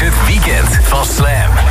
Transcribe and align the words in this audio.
is 0.00 0.08
het 0.08 0.26
weekend 0.26 0.78
van 0.82 1.04
Slam. 1.04 1.67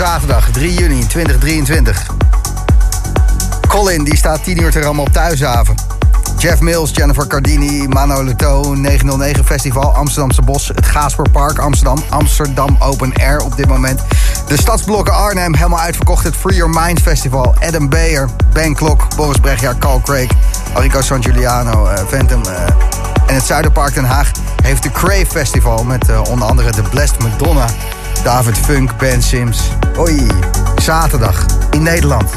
Zaterdag, 0.00 0.50
3 0.50 0.74
juni 0.74 1.06
2023. 1.06 2.06
Colin 3.68 4.04
die 4.04 4.16
staat 4.16 4.44
10 4.44 4.62
uur 4.62 4.70
te 4.70 4.80
rammen 4.80 5.04
op 5.04 5.12
Thuishaven. 5.12 5.74
Jeff 6.38 6.60
Mills, 6.60 6.90
Jennifer 6.94 7.26
Cardini, 7.26 7.88
Mano 7.88 8.24
Leto, 8.24 8.74
909 8.74 9.44
Festival, 9.44 9.94
Amsterdamse 9.94 10.42
Bos, 10.42 10.68
het 10.68 10.86
Gaasperpark 10.86 11.58
Amsterdam, 11.58 12.04
Amsterdam 12.08 12.76
Open 12.78 13.12
Air 13.14 13.40
op 13.40 13.56
dit 13.56 13.68
moment. 13.68 14.00
De 14.46 14.56
stadsblokken 14.56 15.14
Arnhem, 15.14 15.54
helemaal 15.54 15.80
uitverkocht, 15.80 16.24
het 16.24 16.36
Free 16.36 16.56
Your 16.56 16.80
Mind 16.80 17.00
Festival, 17.00 17.54
Adam 17.60 17.88
Beyer, 17.88 18.28
Ben 18.52 18.74
Klok, 18.74 19.16
Boris 19.16 19.38
Brechtjaar, 19.38 19.78
Carl 19.78 20.00
Craig, 20.00 20.30
Arico 20.72 21.00
San 21.00 21.22
Giuliano, 21.22 21.86
eh, 21.86 22.02
Phantom. 22.08 22.42
eh, 22.44 22.62
en 23.26 23.34
het 23.34 23.44
Zuiderpark 23.44 23.94
Den 23.94 24.04
Haag 24.04 24.30
heeft 24.62 24.82
de 24.82 24.90
Crave 24.90 25.26
Festival 25.26 25.84
met 25.84 26.08
eh, 26.08 26.20
onder 26.30 26.48
andere 26.48 26.70
de 26.70 26.82
Blessed 26.82 27.22
Madonna, 27.22 27.66
David 28.24 28.56
Funk, 28.56 28.98
Ben 28.98 29.22
Sims. 29.22 29.70
Oei, 29.96 30.26
zaterdag 30.80 31.44
in 31.72 31.82
Nederland. 31.82 32.30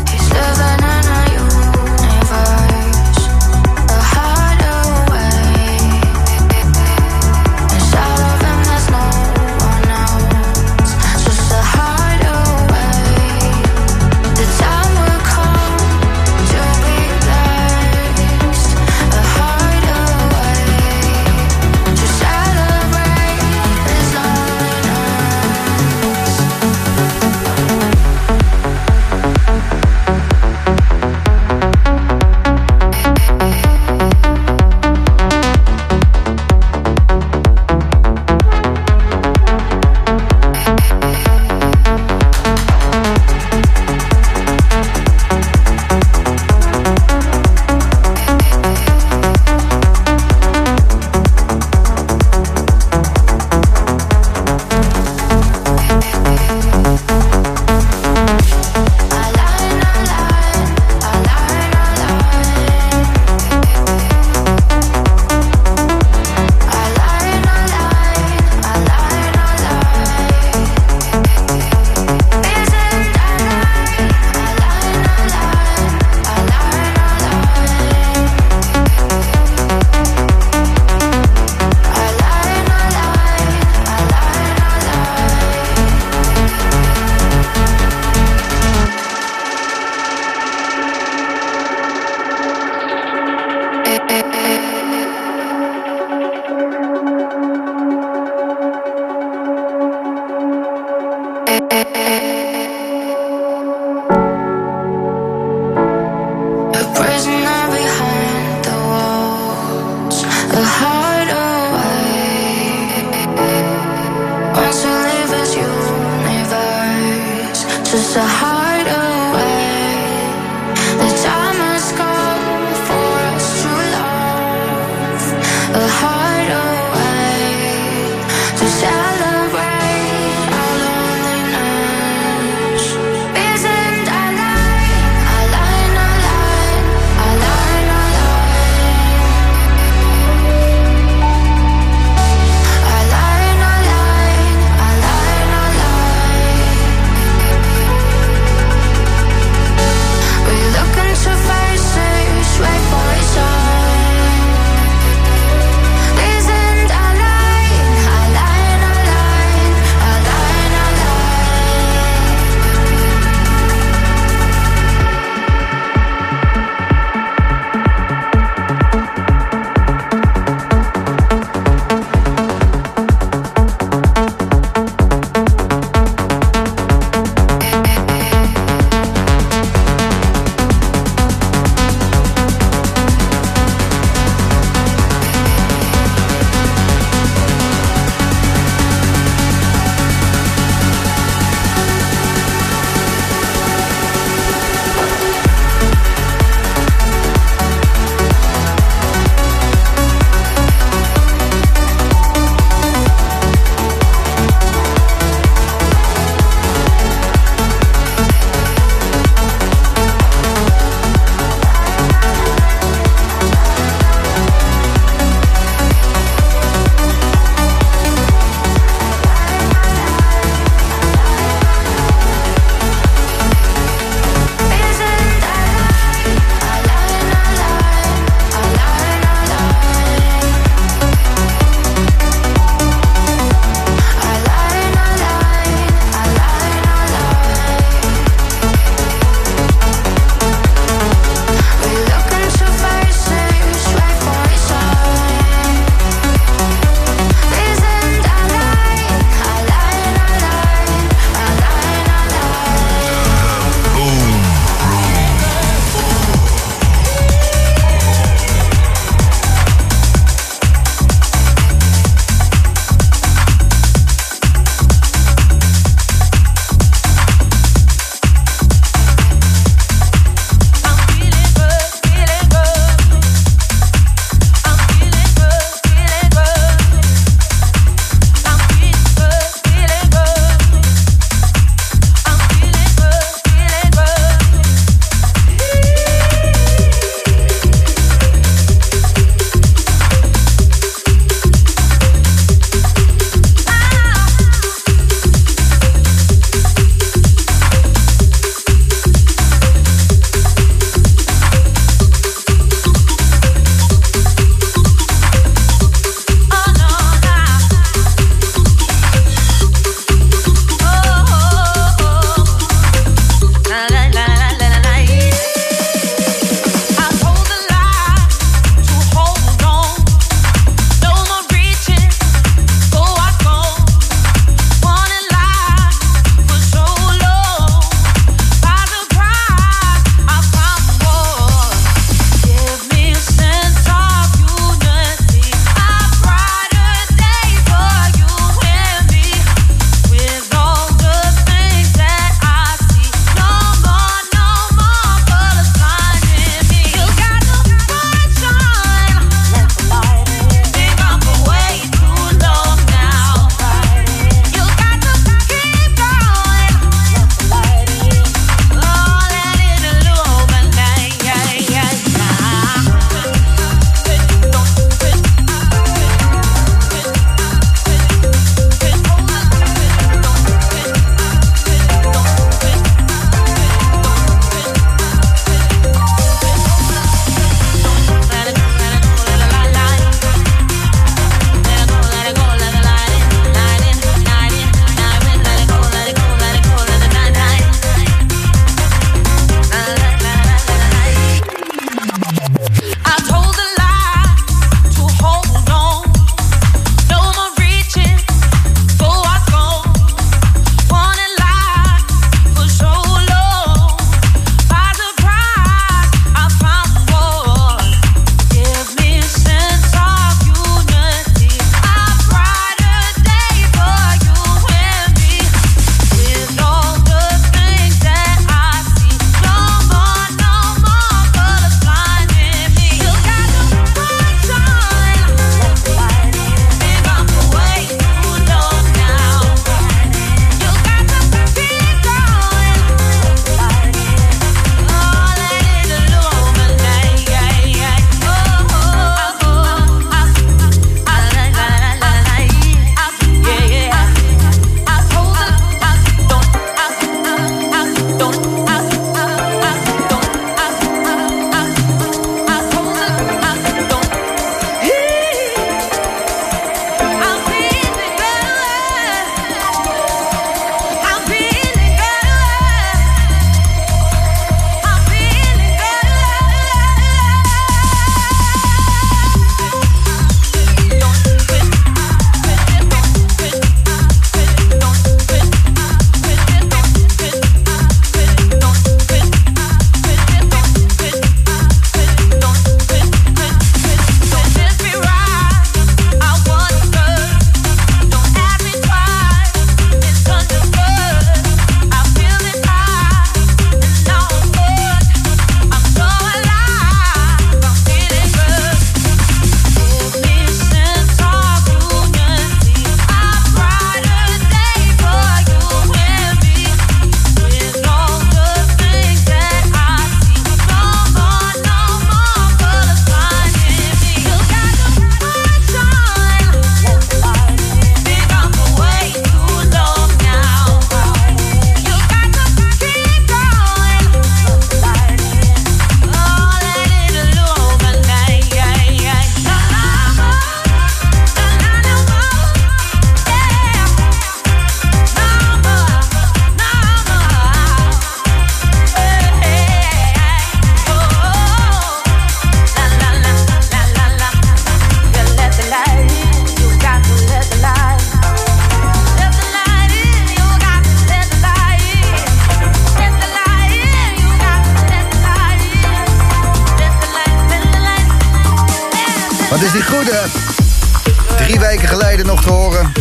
Nog 562.22 562.43
te 562.43 562.50
horen 562.50 562.91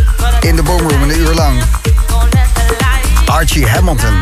in 0.40 0.56
de 0.56 0.62
boomroom, 0.62 1.02
een 1.02 1.18
uur 1.18 1.34
lang. 1.34 1.62
Archie 3.26 3.68
Hamilton. 3.68 4.20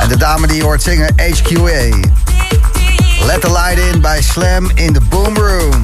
En 0.00 0.08
de 0.08 0.16
dame 0.16 0.46
die 0.46 0.56
je 0.56 0.62
hoort 0.62 0.82
zingen, 0.82 1.14
HQA. 1.16 1.96
Let 3.24 3.40
the 3.40 3.52
light 3.52 3.78
in 3.78 4.00
bij 4.00 4.22
Slam 4.22 4.70
in 4.74 4.92
de 4.92 5.00
boomroom. 5.00 5.80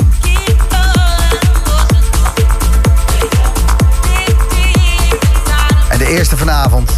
En 5.89 5.99
de 5.99 6.07
eerste 6.07 6.37
vanavond. 6.37 6.91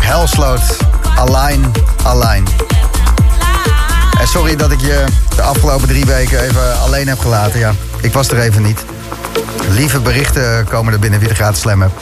Helsloot. 0.00 0.76
Align, 1.16 1.72
Align. 2.02 2.44
En 4.20 4.28
sorry 4.28 4.56
dat 4.56 4.70
ik 4.70 4.80
je 4.80 5.04
de 5.36 5.42
afgelopen 5.42 5.88
drie 5.88 6.04
weken 6.04 6.40
even 6.42 6.80
alleen 6.80 7.08
heb 7.08 7.20
gelaten. 7.20 7.58
Ja, 7.58 7.72
ik 8.02 8.12
was 8.12 8.28
er 8.28 8.38
even 8.38 8.62
niet. 8.62 8.84
Lieve 9.68 10.00
berichten 10.00 10.66
komen 10.68 10.92
er 10.92 10.98
binnen 10.98 11.20
wie 11.20 11.28
de 11.28 11.34
gratis 11.34 11.60
slam 11.60 11.80
hebt. 11.80 11.94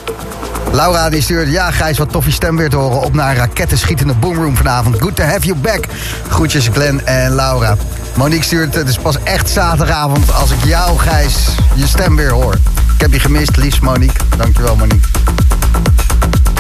Laura 0.73 1.11
die 1.11 1.23
stuurt, 1.23 1.50
ja 1.50 1.71
Gijs, 1.71 1.99
wat 1.99 2.12
tof 2.12 2.25
je 2.25 2.30
stem 2.30 2.57
weer 2.57 2.71
te 2.71 2.76
horen. 2.76 3.00
Op 3.00 3.14
naar 3.14 3.30
een 3.30 3.37
rakettenschietende 3.37 4.14
boomroom 4.14 4.57
vanavond. 4.57 5.00
Good 5.00 5.16
to 5.16 5.23
have 5.23 5.47
you 5.47 5.59
back. 5.59 5.85
Groetjes 6.28 6.69
Glenn 6.73 7.07
en 7.07 7.35
Laura. 7.35 7.76
Monique 8.14 8.45
stuurt, 8.45 8.75
het 8.75 8.88
is 8.88 8.99
pas 8.99 9.23
echt 9.23 9.49
zaterdagavond 9.49 10.35
als 10.35 10.50
ik 10.50 10.64
jou 10.64 10.99
Gijs 10.99 11.35
je 11.75 11.87
stem 11.87 12.16
weer 12.16 12.30
hoor. 12.30 12.54
Ik 12.95 13.00
heb 13.00 13.12
je 13.12 13.21
gemist, 13.21 13.57
liefst 13.57 13.80
Monique. 13.80 14.25
Dankjewel 14.37 14.76
Monique. 14.76 15.09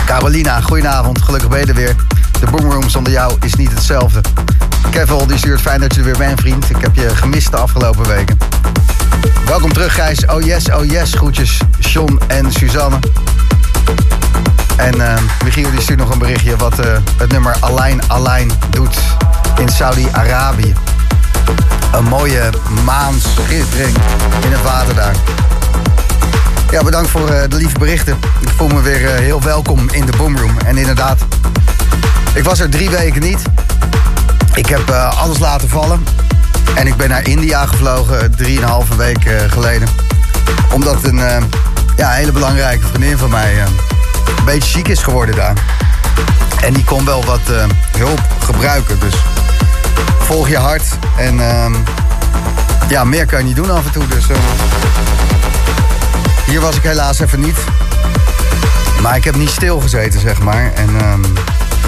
Carolina, 0.06 0.60
goedenavond. 0.60 1.22
Gelukkig 1.22 1.48
ben 1.48 1.60
je 1.60 1.66
er 1.66 1.74
weer. 1.74 1.96
De 2.40 2.50
boomroom 2.50 2.88
zonder 2.88 3.12
jou 3.12 3.36
is 3.40 3.54
niet 3.54 3.70
hetzelfde. 3.70 4.20
Kevin 4.90 5.26
die 5.26 5.38
stuurt, 5.38 5.60
fijn 5.60 5.80
dat 5.80 5.94
je 5.94 6.00
er 6.00 6.06
weer 6.06 6.16
bent 6.16 6.40
vriend. 6.40 6.70
Ik 6.70 6.76
heb 6.80 6.94
je 6.94 7.08
gemist 7.08 7.50
de 7.50 7.56
afgelopen 7.56 8.08
weken. 8.08 8.38
Welkom 9.46 9.72
terug 9.72 9.94
Gijs. 9.94 10.26
Oh 10.26 10.42
yes, 10.42 10.70
oh 10.70 10.84
yes. 10.84 11.14
Groetjes 11.14 11.58
John 11.78 12.20
en 12.26 12.52
Suzanne. 12.52 12.98
En 14.76 15.00
eh, 15.00 15.22
Michiel 15.44 15.70
die 15.70 15.80
stuurt 15.80 15.98
nog 15.98 16.10
een 16.10 16.18
berichtje 16.18 16.56
wat 16.56 16.78
eh, 16.78 16.86
het 17.16 17.32
nummer 17.32 17.56
Align 17.60 18.00
Align 18.06 18.50
doet 18.70 18.96
in 19.58 19.68
Saudi-Arabië. 19.68 20.74
Een 21.92 22.04
mooie 22.04 22.50
maanschittering 22.84 23.96
in 24.44 24.52
het 24.52 24.62
water 24.62 24.94
daar. 24.94 25.14
Ja, 26.70 26.82
bedankt 26.82 27.10
voor 27.10 27.28
eh, 27.28 27.48
de 27.48 27.56
lieve 27.56 27.78
berichten. 27.78 28.18
Ik 28.40 28.48
voel 28.56 28.68
me 28.68 28.80
weer 28.80 29.08
heel 29.08 29.42
welkom 29.42 29.90
in 29.90 30.06
de 30.06 30.12
boomroom. 30.16 30.58
En 30.58 30.76
inderdaad, 30.76 31.18
ik 32.34 32.44
was 32.44 32.60
er 32.60 32.70
drie 32.70 32.90
weken 32.90 33.20
niet. 33.20 33.42
Ik 34.54 34.66
heb 34.66 34.90
alles 35.16 35.38
laten 35.38 35.68
vallen. 35.68 36.04
En 36.74 36.86
ik 36.86 36.96
ben 36.96 37.08
naar 37.08 37.26
India 37.28 37.66
gevlogen, 37.66 38.36
drieënhalve 38.36 38.96
week 38.96 39.24
eh, 39.24 39.50
geleden. 39.50 39.88
Omdat 40.72 41.04
een 41.04 41.18
eh, 41.20 41.42
ja, 42.00 42.10
hele 42.10 42.32
belangrijke 42.32 42.86
vriendin 42.86 43.18
van 43.18 43.30
mij 43.30 43.52
eh, 43.52 43.66
een 44.38 44.44
beetje 44.44 44.70
ziek 44.70 44.88
is 44.88 45.02
geworden 45.02 45.34
daar. 45.34 45.54
En 46.60 46.72
die 46.72 46.84
kon 46.84 47.04
wel 47.04 47.24
wat 47.24 47.40
eh, 47.50 47.64
hulp 47.98 48.20
gebruiken. 48.40 49.00
Dus 49.00 49.14
volg 50.18 50.48
je 50.48 50.56
hart. 50.56 50.82
En 51.16 51.40
ehm, 51.40 51.74
ja, 52.88 53.04
meer 53.04 53.26
kan 53.26 53.38
je 53.38 53.44
niet 53.44 53.56
doen 53.56 53.70
af 53.70 53.86
en 53.86 53.92
toe. 53.92 54.06
Dus 54.06 54.28
eh, 54.28 54.36
hier 56.46 56.60
was 56.60 56.76
ik 56.76 56.82
helaas 56.82 57.18
even 57.18 57.40
niet. 57.40 57.58
Maar 59.02 59.16
ik 59.16 59.24
heb 59.24 59.36
niet 59.36 59.50
stilgezeten, 59.50 60.20
zeg 60.20 60.40
maar. 60.40 60.72
En 60.74 60.88
ehm, 61.00 61.20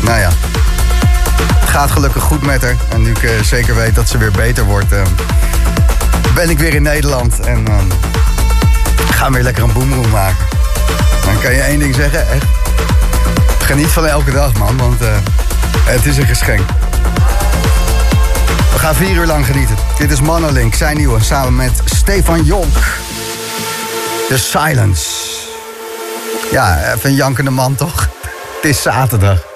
nou 0.01 0.19
ja, 0.21 0.31
gaat 1.73 1.91
gelukkig 1.91 2.23
goed 2.23 2.43
met 2.43 2.63
haar. 2.63 2.77
En 2.89 3.03
nu 3.03 3.11
ik 3.11 3.23
eh, 3.23 3.43
zeker 3.43 3.75
weet 3.75 3.95
dat 3.95 4.09
ze 4.09 4.19
weer 4.19 4.31
beter 4.31 4.65
wordt, 4.65 4.93
ehm, 4.93 5.07
ben 6.35 6.51
ik 6.51 6.59
weer 6.59 6.75
in 6.75 6.83
Nederland. 6.83 7.41
En 7.41 7.67
ehm, 7.67 7.87
gaan 9.11 9.29
we 9.29 9.35
weer 9.35 9.43
lekker 9.43 9.63
een 9.63 9.73
boomroom 9.73 10.11
maken. 10.11 10.47
Dan 11.25 11.41
kan 11.41 11.53
je 11.53 11.61
één 11.61 11.79
ding 11.79 11.95
zeggen, 11.95 12.31
echt. 12.31 12.45
Geniet 13.59 13.87
van 13.87 14.07
elke 14.07 14.31
dag, 14.31 14.53
man, 14.53 14.77
want 14.77 15.01
eh, 15.01 15.09
het 15.85 16.07
is 16.07 16.17
een 16.17 16.27
geschenk. 16.27 16.61
We 18.73 18.79
gaan 18.79 18.95
vier 18.95 19.17
uur 19.17 19.27
lang 19.27 19.47
genieten. 19.47 19.77
Dit 19.99 20.11
is 20.11 20.21
Monolink, 20.21 20.75
zijn 20.75 20.97
nieuwe, 20.97 21.23
samen 21.23 21.57
met 21.57 21.81
Stefan 21.85 22.45
Jonk. 22.45 22.77
The 24.29 24.39
Silence. 24.39 25.07
Ja, 26.51 26.93
even 26.95 27.11
een 27.11 27.17
jankende 27.17 27.51
man, 27.51 27.75
toch? 27.75 28.09
Het 28.61 28.71
is 28.71 28.83
zaterdag. 28.83 29.52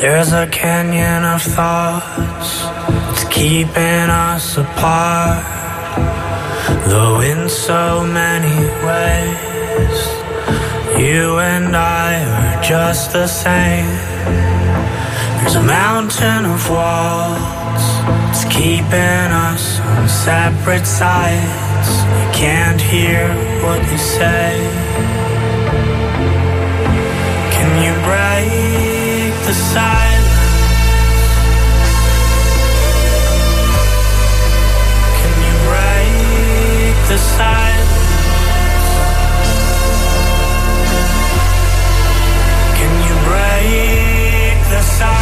There's 0.00 0.32
a 0.32 0.46
canyon 0.46 1.24
of 1.24 1.42
thoughts 1.42 2.64
It's 3.12 3.24
keeping 3.24 4.08
us 4.08 4.56
apart. 4.56 5.44
Though 6.88 7.20
in 7.20 7.50
so 7.50 8.02
many 8.02 8.56
ways. 8.88 9.98
You 10.98 11.38
and 11.40 11.76
I 11.76 12.16
are 12.38 12.62
just 12.62 13.12
the 13.12 13.26
same. 13.26 13.92
There's 15.36 15.56
a 15.56 15.62
mountain 15.62 16.46
of 16.46 16.70
walls 16.70 17.84
It's 18.30 18.46
keeping 18.46 19.28
us 19.48 19.80
on 19.80 20.08
separate 20.08 20.86
sides. 20.86 21.90
You 22.16 22.28
can't 22.32 22.80
hear 22.80 23.28
what 23.62 23.82
you 23.92 23.98
say. 23.98 24.56
Can 27.52 27.70
you 27.84 27.92
break 28.08 28.59
the 29.50 29.56
silence? 29.56 30.34
Can 35.18 35.34
you 35.46 35.54
break 35.66 36.94
the 37.08 37.18
silence? 37.18 37.96
Can 42.78 42.92
you 43.06 43.14
break 43.28 44.68
the 44.70 44.82
silence? 44.82 45.19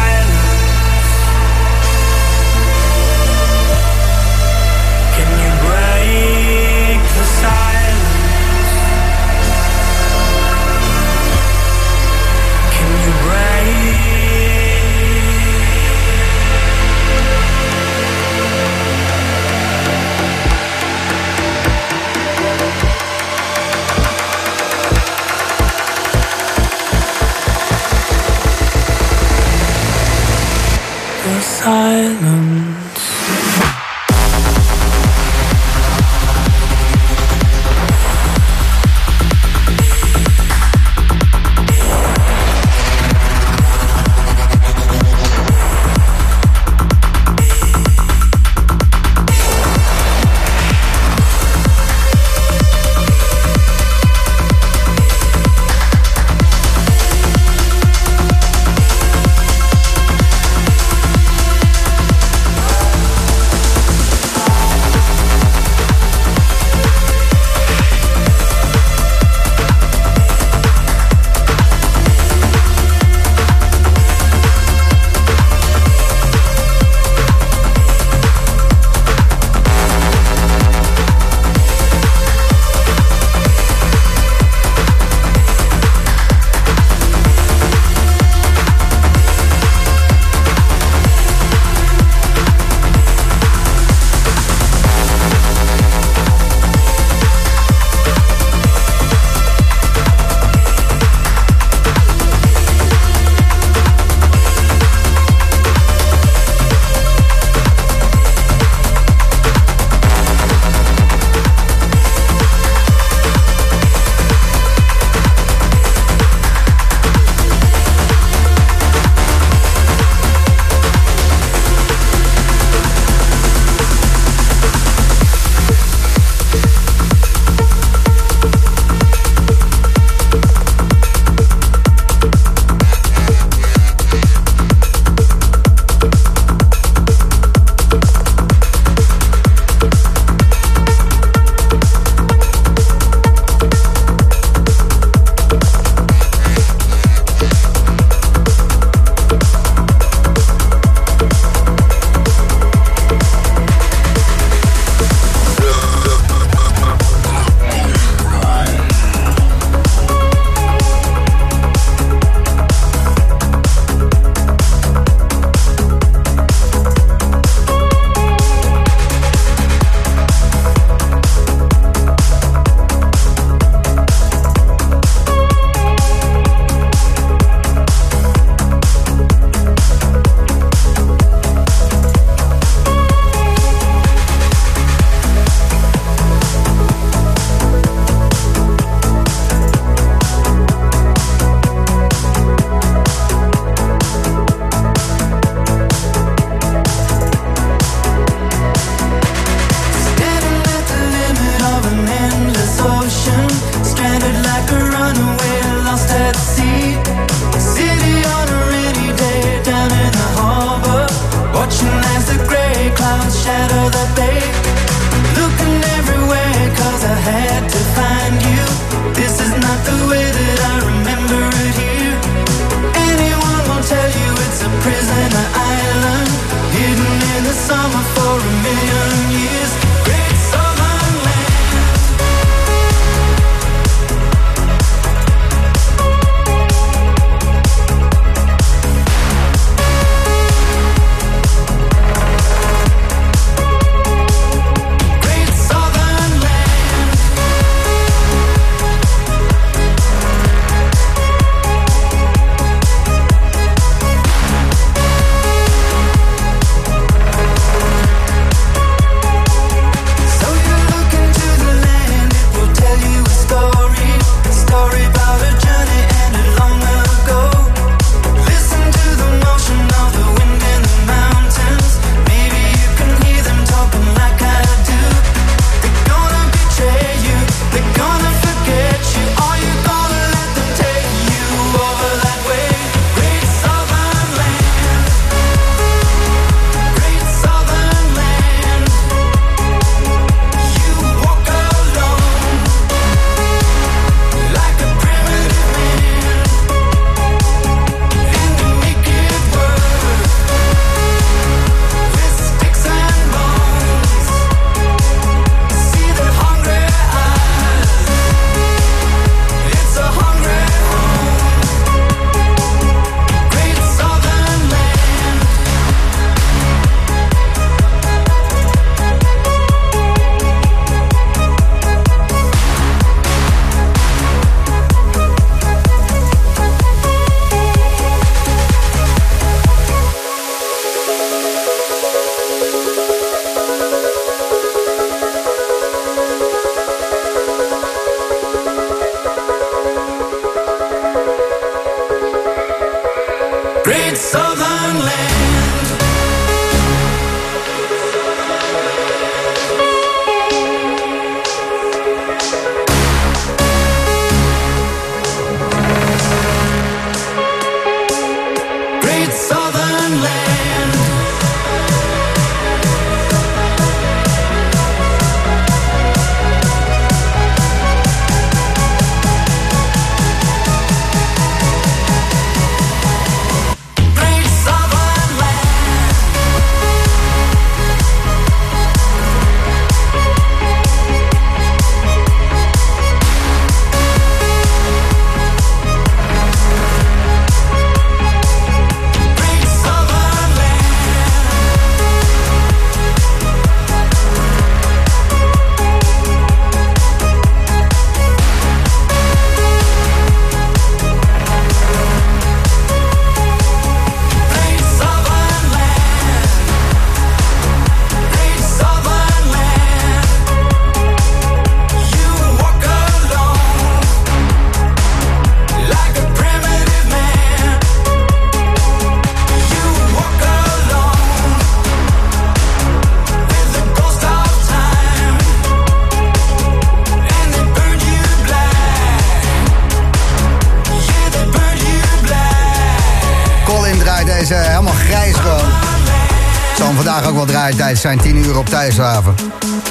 Zijn 437.99 438.19
10 438.19 438.35
uur 438.35 438.57
op 438.57 438.65
thuishaven. 438.65 439.35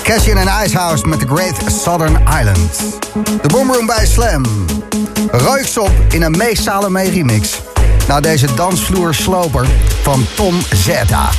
Cash 0.02 0.26
in 0.26 0.36
een 0.36 0.48
ijshouse 0.48 1.06
met 1.06 1.18
The 1.18 1.26
Great 1.26 1.56
Southern 1.82 2.18
Islands. 2.40 2.78
De 3.42 3.48
Boomroom 3.48 3.86
bij 3.86 4.06
Slam. 4.06 4.44
Ruiksop 5.30 5.90
in 6.10 6.22
een 6.22 6.36
meestalen 6.36 6.92
mee 6.92 7.10
remix. 7.10 7.60
Na 8.06 8.20
deze 8.20 8.54
dansvloersloper 8.54 9.66
van 10.02 10.26
Tom 10.34 10.60
Zeta. 10.74 11.30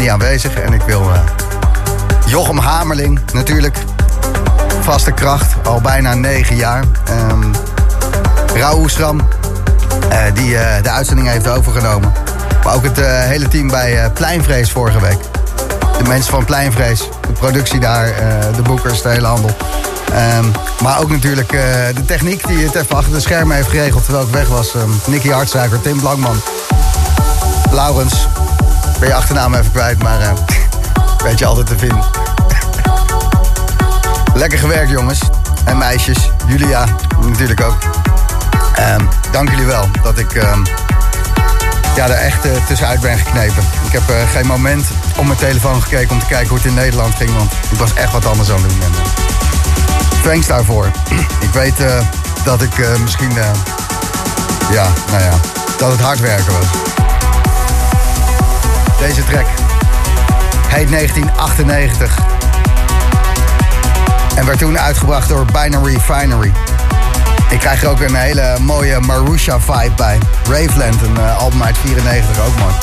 Niet 0.00 0.08
aanwezig 0.08 0.54
en 0.54 0.72
ik 0.72 0.82
wil... 0.82 1.00
eh, 1.12 1.20
Jochem 2.26 2.58
Hamerling, 2.58 3.20
natuurlijk. 3.32 3.76
Vaste 4.80 5.12
kracht, 5.12 5.66
al 5.66 5.80
bijna 5.80 6.14
negen 6.14 6.56
jaar. 6.56 6.84
Eh, 10.10 10.34
die 10.34 10.56
eh, 10.56 10.82
de 10.82 10.90
uitzending 10.90 11.28
heeft 11.28 11.48
overgenomen. 11.48 12.12
Maar 12.64 12.74
ook 12.74 12.84
het 12.84 13.00
hele 13.04 13.48
team 13.48 13.68
bij 13.68 14.10
Pleinvrees 14.10 14.70
vorige 14.70 15.00
week. 15.00 15.18
De 15.98 16.08
mensen 16.08 16.32
van 16.32 16.44
Pleinvrees, 16.44 16.98
de 16.98 17.32
productie 17.32 17.80
daar, 17.80 18.14
de 18.56 18.62
boekers, 18.62 19.02
de 19.02 19.08
hele 19.08 19.26
handel. 19.26 19.50
Ehm, 20.12 20.44
maar 20.82 21.00
ook 21.00 21.10
natuurlijk 21.10 21.50
de 21.94 22.04
techniek 22.06 22.46
die 22.46 22.64
het 22.64 22.74
even 22.74 22.96
achter 22.96 23.12
de 23.12 23.20
schermen 23.20 23.56
heeft 23.56 23.68
geregeld 23.68 24.04
terwijl 24.04 24.26
ik 24.26 24.32
weg 24.32 24.48
was. 24.48 24.74
Ehm 24.74 24.90
Nicky 25.06 25.28
Hartsuiker, 25.28 25.80
Tim 25.80 26.00
Blankman, 26.00 26.40
Laurens. 27.70 28.29
Ben 29.00 29.08
je 29.08 29.14
achternaam 29.14 29.54
even 29.54 29.70
kwijt, 29.70 30.02
maar 30.02 30.20
eh, 30.20 30.32
weet 31.22 31.38
je 31.38 31.46
altijd 31.46 31.66
te 31.66 31.78
vinden. 31.78 32.04
Lekker 34.42 34.58
gewerkt 34.58 34.90
jongens 34.90 35.20
en 35.64 35.78
meisjes. 35.78 36.30
Julia 36.46 36.86
natuurlijk 37.26 37.60
ook. 37.60 37.78
Ehm, 38.74 39.00
dank 39.30 39.50
jullie 39.50 39.64
wel 39.66 39.88
dat 40.02 40.18
ik 40.18 40.34
ehm, 40.34 40.64
ja, 41.96 42.04
er 42.04 42.10
echt 42.10 42.44
eh, 42.44 42.50
tussenuit 42.66 43.00
ben 43.00 43.18
geknepen. 43.18 43.62
Ik 43.86 43.92
heb 43.92 44.08
eh, 44.08 44.30
geen 44.32 44.46
moment 44.46 44.86
op 45.16 45.24
mijn 45.24 45.38
telefoon 45.38 45.82
gekeken 45.82 46.10
om 46.10 46.20
te 46.20 46.26
kijken 46.26 46.48
hoe 46.48 46.56
het 46.56 46.66
in 46.66 46.74
Nederland 46.74 47.14
ging. 47.14 47.36
Want 47.36 47.52
ik 47.70 47.78
was 47.78 47.94
echt 47.94 48.12
wat 48.12 48.26
anders 48.26 48.50
aan 48.50 48.62
het 48.62 48.70
doen. 48.70 48.82
En, 48.82 48.92
thanks 50.22 50.46
daarvoor. 50.46 50.90
ik 51.46 51.52
weet 51.52 51.76
dat 52.44 52.62
ik 52.62 52.98
misschien... 53.02 53.32
ja, 54.70 54.86
nou 55.10 55.22
ja, 55.22 55.34
dat 55.78 55.90
het 55.90 56.00
hard 56.00 56.20
werken 56.20 56.52
was. 56.52 56.99
Deze 59.00 59.24
track 59.24 59.46
heet 60.68 60.90
1998. 60.90 62.18
En 64.34 64.46
werd 64.46 64.58
toen 64.58 64.78
uitgebracht 64.78 65.28
door 65.28 65.44
Binary 65.44 66.00
Finery. 66.00 66.52
Ik 67.50 67.58
krijg 67.58 67.82
er 67.82 67.88
ook 67.88 68.00
een 68.00 68.14
hele 68.14 68.56
mooie 68.60 69.00
Marusha-vibe 69.00 69.94
bij. 69.96 70.18
Raveland, 70.48 71.02
een 71.02 71.16
eh, 71.16 71.38
album 71.38 71.62
uit 71.62 71.78
94, 71.78 72.46
ook 72.46 72.58
mooi. 72.58 72.74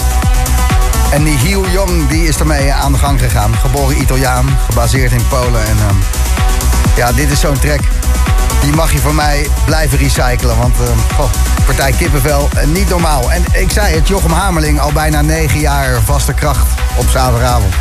En 1.12 1.24
die 1.24 1.38
Heel 1.38 1.70
Young 1.70 2.08
die 2.08 2.28
is 2.28 2.38
ermee 2.38 2.74
aan 2.74 2.92
de 2.92 2.98
gang 2.98 3.20
gegaan. 3.20 3.56
Geboren 3.56 4.02
Italiaan, 4.02 4.58
gebaseerd 4.70 5.12
in 5.12 5.28
Polen. 5.28 5.66
En 5.68 5.78
ehm, 5.78 5.96
ja, 6.96 7.12
dit 7.12 7.32
is 7.32 7.40
zo'n 7.40 7.60
track. 7.60 7.80
Die 8.62 8.74
mag 8.74 8.92
je 8.92 9.00
van 9.00 9.16
mij 9.16 9.48
blijven 9.66 9.98
recyclen. 9.98 10.58
Want 10.58 10.76
goh, 11.16 11.30
partij 11.66 11.92
Kippenvel, 11.92 12.50
eh, 12.56 12.68
niet 12.68 12.90
normaal. 12.90 13.32
En 13.32 13.44
ik 13.52 13.72
zei 13.72 13.96
het, 13.96 14.08
Jochem 14.08 14.32
Hamerling, 14.32 14.80
al 14.80 14.92
bijna 14.92 15.22
negen 15.22 15.60
jaar 15.60 16.02
vaste 16.02 16.34
kracht 16.34 16.68
op 16.96 17.10
zaterdagavond. 17.10 17.74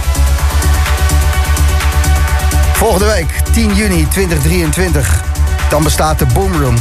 Volgende 2.73 3.07
week, 3.07 3.31
10 3.53 3.75
juni 3.75 4.09
2023, 4.09 5.21
dan 5.69 5.83
bestaat 5.83 6.19
de 6.19 6.27
Boomroom. 6.27 6.75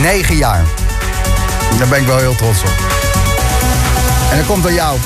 Negen 0.00 0.36
jaar. 0.36 0.64
Daar 1.78 1.88
ben 1.88 2.00
ik 2.00 2.06
wel 2.06 2.18
heel 2.18 2.34
trots 2.34 2.62
op. 2.62 2.72
En 4.30 4.36
dat 4.36 4.46
komt 4.46 4.62
door 4.62 4.72
jou. 4.72 4.98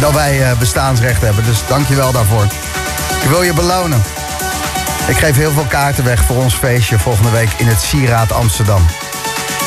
Dat 0.00 0.12
wij 0.12 0.42
eh, 0.42 0.58
bestaansrecht 0.58 1.22
hebben, 1.22 1.44
dus 1.44 1.62
dank 1.68 1.88
je 1.88 1.94
wel 1.94 2.12
daarvoor. 2.12 2.44
Ik 3.22 3.28
wil 3.28 3.42
je 3.42 3.52
belonen. 3.52 4.02
Ik 5.08 5.16
geef 5.16 5.36
heel 5.36 5.52
veel 5.52 5.64
kaarten 5.64 6.04
weg 6.04 6.24
voor 6.24 6.36
ons 6.36 6.54
feestje 6.54 6.98
volgende 6.98 7.30
week 7.30 7.52
in 7.56 7.66
het 7.66 7.80
Sieraad 7.80 8.32
Amsterdam. 8.32 8.86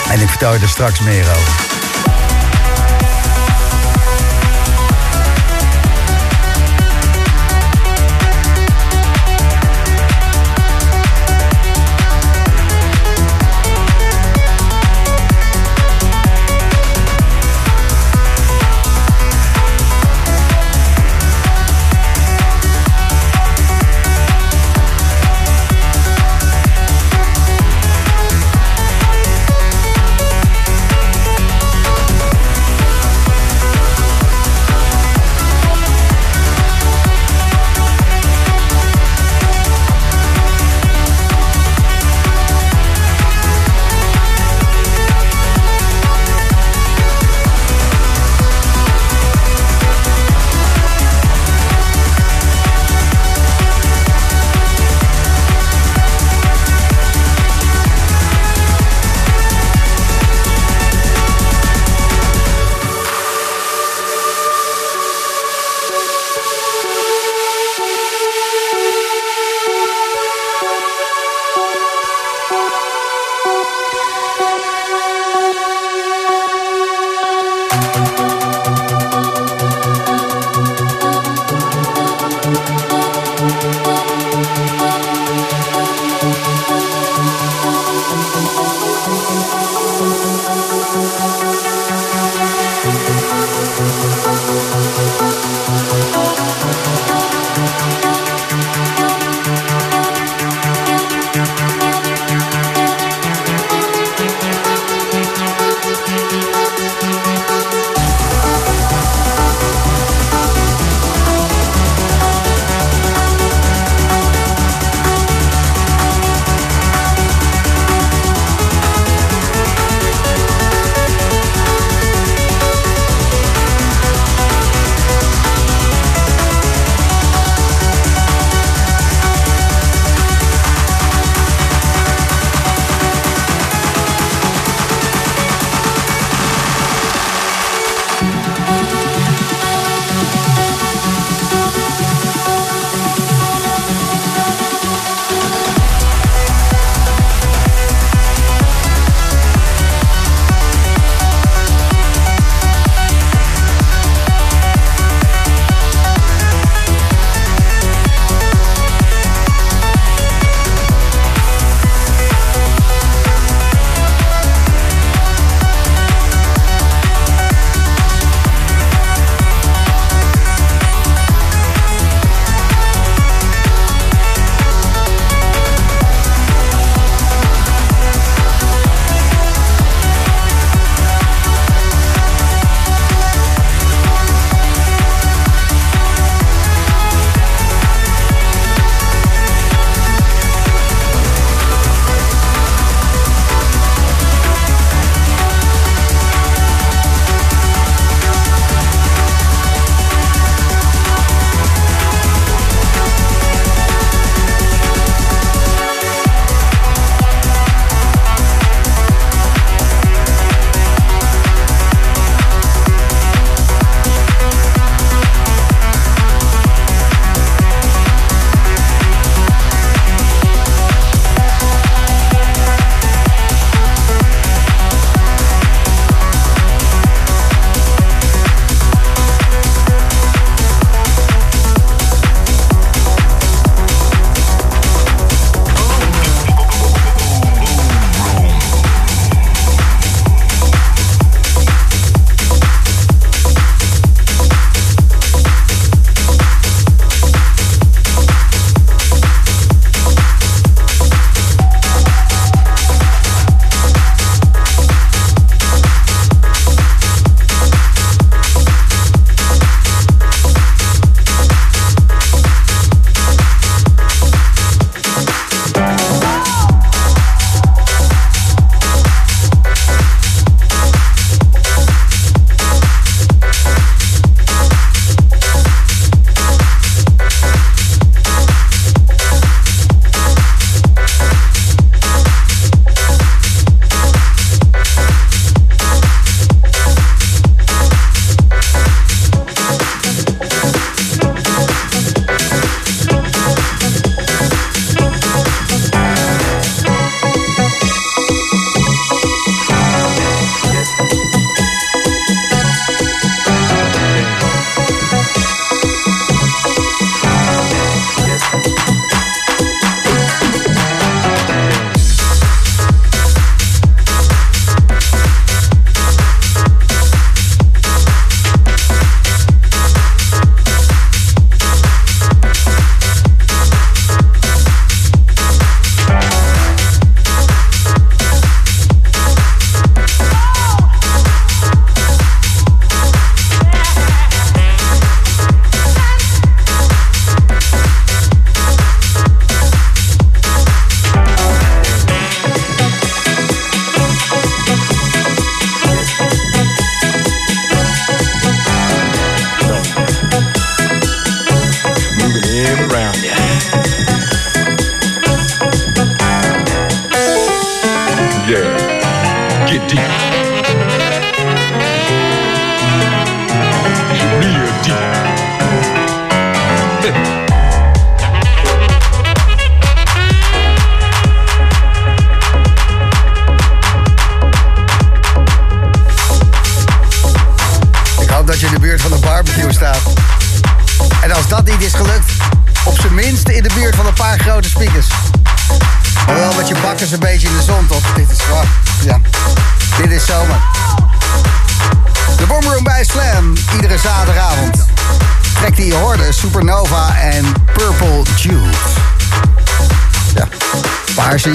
En 0.09 0.21
ik 0.21 0.29
vertel 0.29 0.53
je 0.53 0.59
er 0.59 0.69
straks 0.69 0.99
meer 0.99 1.29
over. 1.29 1.64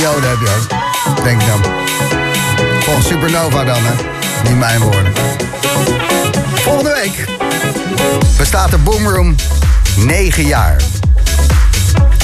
Joden 0.01 0.29
heb 0.29 0.39
je 0.41 0.49
ook, 0.61 1.25
denk 1.25 1.41
ik 1.41 1.47
dan. 1.47 1.61
Volgens 2.81 3.07
Supernova 3.07 3.65
dan, 3.65 3.83
hè? 3.83 3.93
Niet 4.49 4.59
mijn 4.59 4.81
woorden. 4.81 5.13
Volgende 6.55 6.93
week 7.03 7.25
bestaat 8.37 8.71
de 8.71 8.79
Boomroom 8.79 9.35
9 9.97 10.47
jaar. 10.47 10.77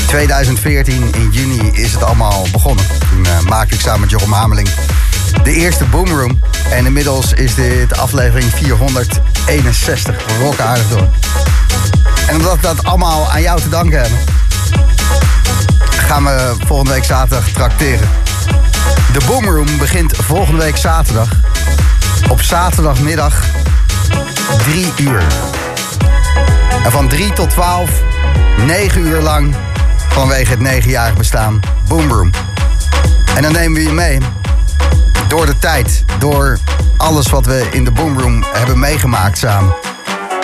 2014 0.06 1.12
in 1.14 1.28
juni 1.30 1.70
is 1.72 1.92
het 1.92 2.02
allemaal 2.02 2.46
begonnen. 2.52 2.84
Toen 3.10 3.26
eh, 3.26 3.40
maakte 3.40 3.74
ik 3.74 3.80
samen 3.80 4.00
met 4.00 4.10
Jochem 4.10 4.32
Hameling 4.32 4.68
de 5.42 5.52
eerste 5.52 5.84
Boomroom. 5.84 6.40
En 6.70 6.86
inmiddels 6.86 7.32
is 7.32 7.54
dit 7.54 7.96
aflevering 7.96 8.52
461. 8.52 10.24
We 10.26 10.62
aardig 10.62 10.88
door. 10.88 11.08
En 12.28 12.36
omdat 12.36 12.54
we 12.54 12.60
dat 12.60 12.84
allemaal 12.84 13.30
aan 13.30 13.42
jou 13.42 13.60
te 13.60 13.68
danken 13.68 14.00
hebben... 14.00 14.18
gaan 16.06 16.24
we 16.24 16.54
volgende 16.66 16.92
week 16.92 17.04
zaterdag 17.04 17.48
trakteren. 17.48 18.08
De 19.12 19.20
Boomroom 19.26 19.78
begint 19.78 20.16
volgende 20.16 20.62
week 20.62 20.76
zaterdag. 20.76 21.28
Op 22.30 22.40
zaterdagmiddag 22.40 23.44
3 24.58 24.92
uur. 24.96 25.22
En 26.84 26.90
van 26.90 27.08
3 27.08 27.32
tot 27.32 27.50
12, 27.50 27.90
9 28.66 29.06
uur 29.06 29.20
lang, 29.20 29.54
vanwege 30.08 30.50
het 30.50 30.84
9-jarig 30.84 31.16
bestaan, 31.16 31.60
Boomroom. 31.88 32.30
En 33.34 33.42
dan 33.42 33.52
nemen 33.52 33.82
we 33.82 33.88
je 33.88 33.92
mee 33.92 34.18
door 35.28 35.46
de 35.46 35.58
tijd, 35.58 36.04
door 36.18 36.58
alles 36.96 37.28
wat 37.28 37.46
we 37.46 37.68
in 37.70 37.84
de 37.84 37.90
Boomroom 37.90 38.44
hebben 38.52 38.78
meegemaakt 38.78 39.38
samen. 39.38 39.74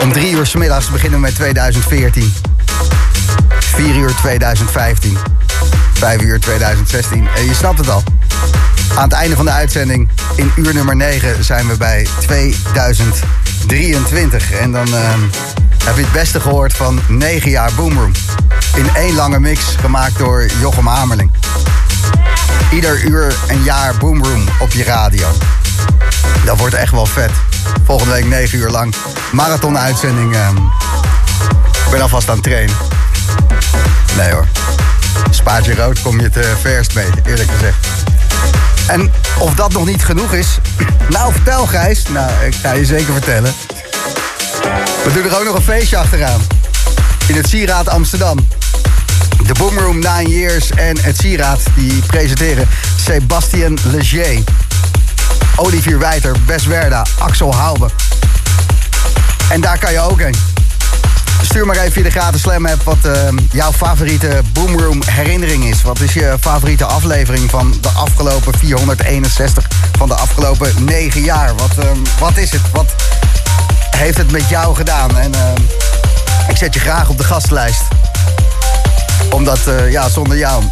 Om 0.02 0.12
3 0.12 0.32
uur 0.32 0.46
's 0.46 0.54
middags 0.54 0.90
beginnen 0.90 1.20
we 1.20 1.26
met 1.26 1.34
2014. 1.34 2.34
4 3.58 3.96
uur 3.96 4.14
2015. 4.14 5.31
5 6.02 6.22
uur 6.22 6.40
2016. 6.40 7.28
En 7.36 7.44
je 7.44 7.54
snapt 7.54 7.78
het 7.78 7.88
al. 7.88 8.02
Aan 8.94 9.02
het 9.02 9.12
einde 9.12 9.36
van 9.36 9.44
de 9.44 9.50
uitzending, 9.50 10.08
in 10.36 10.52
uur 10.56 10.74
nummer 10.74 10.96
9, 10.96 11.44
zijn 11.44 11.68
we 11.68 11.76
bij 11.76 12.06
2023. 12.20 14.52
En 14.52 14.72
dan 14.72 14.86
ehm, 14.86 15.20
heb 15.84 15.96
je 15.96 16.02
het 16.02 16.12
beste 16.12 16.40
gehoord 16.40 16.72
van 16.72 17.00
9 17.08 17.50
jaar 17.50 17.70
Boomroom. 17.74 18.12
In 18.74 18.86
één 18.94 19.14
lange 19.14 19.40
mix, 19.40 19.60
gemaakt 19.80 20.18
door 20.18 20.46
Jochem 20.60 20.86
Hamerling. 20.86 21.30
Ieder 22.72 23.04
uur 23.04 23.34
een 23.48 23.62
jaar 23.62 23.96
Boomroom 23.96 24.44
op 24.60 24.72
je 24.72 24.84
radio. 24.84 25.28
Dat 26.44 26.58
wordt 26.58 26.74
echt 26.74 26.92
wel 26.92 27.06
vet. 27.06 27.30
Volgende 27.84 28.12
week 28.12 28.26
9 28.26 28.58
uur 28.58 28.70
lang. 28.70 28.94
Marathon-uitzending. 29.32 30.34
ehm. 30.34 30.56
Ik 31.84 31.90
ben 31.90 32.00
alvast 32.00 32.28
aan 32.28 32.34
het 32.34 32.44
trainen. 32.44 32.74
Nee 34.16 34.30
hoor. 34.30 34.61
Spaatje 35.30 35.74
rood 35.74 36.02
kom 36.02 36.20
je 36.20 36.30
te 36.30 36.52
verst 36.60 36.94
mee, 36.94 37.06
eerlijk 37.26 37.50
gezegd. 37.50 37.86
En 38.86 39.12
of 39.38 39.54
dat 39.54 39.72
nog 39.72 39.86
niet 39.86 40.04
genoeg 40.04 40.32
is... 40.32 40.58
Nou, 41.08 41.32
vertel 41.32 41.66
Gijs. 41.66 42.02
Nou, 42.08 42.30
ik 42.46 42.54
ga 42.54 42.72
je 42.72 42.84
zeker 42.84 43.12
vertellen. 43.12 43.52
We 45.04 45.12
doen 45.14 45.24
er 45.24 45.38
ook 45.38 45.44
nog 45.44 45.54
een 45.54 45.62
feestje 45.62 45.96
achteraan. 45.96 46.40
In 47.26 47.34
het 47.36 47.48
Sieraad 47.48 47.88
Amsterdam. 47.88 48.38
De 49.46 49.52
Boomroom 49.58 49.98
9 49.98 50.30
Years 50.30 50.70
en 50.70 50.98
het 51.00 51.16
Sieraad... 51.16 51.60
die 51.74 52.02
presenteren 52.06 52.68
Sebastien 53.04 53.78
Leger... 53.82 54.42
Olivier 55.56 55.98
Wijter, 55.98 56.36
Bes 56.46 56.66
Werda, 56.66 57.06
Axel 57.18 57.56
Hoube. 57.56 57.88
En 59.50 59.60
daar 59.60 59.78
kan 59.78 59.92
je 59.92 60.00
ook 60.00 60.20
heen. 60.20 60.51
Stuur 61.52 61.66
maar 61.66 61.76
even 61.76 61.92
via 61.92 62.02
de 62.02 62.10
gratis 62.10 62.40
Slam 62.40 62.66
wat 62.84 63.04
eh, 63.04 63.28
jouw 63.50 63.72
favoriete 63.72 64.40
Boomroom 64.52 65.02
herinnering 65.06 65.64
is. 65.64 65.82
Wat 65.82 66.00
is 66.00 66.12
je 66.12 66.36
favoriete 66.40 66.84
aflevering 66.84 67.50
van 67.50 67.74
de 67.80 67.88
afgelopen 67.88 68.58
461 68.58 69.66
van 69.98 70.08
de 70.08 70.14
afgelopen 70.14 70.84
9 70.84 71.20
jaar? 71.20 71.54
Wat, 71.56 71.78
eh, 71.78 71.90
wat 72.18 72.36
is 72.36 72.50
het? 72.50 72.60
Wat 72.72 72.94
heeft 73.90 74.18
het 74.18 74.30
met 74.30 74.48
jou 74.48 74.74
gedaan? 74.74 75.18
En 75.18 75.34
eh, 75.34 75.40
ik 76.48 76.56
zet 76.56 76.74
je 76.74 76.80
graag 76.80 77.08
op 77.08 77.18
de 77.18 77.24
gastlijst. 77.24 77.82
Omdat, 79.30 79.60
ja, 79.90 80.08
zonder 80.08 80.38
jou 80.38 80.62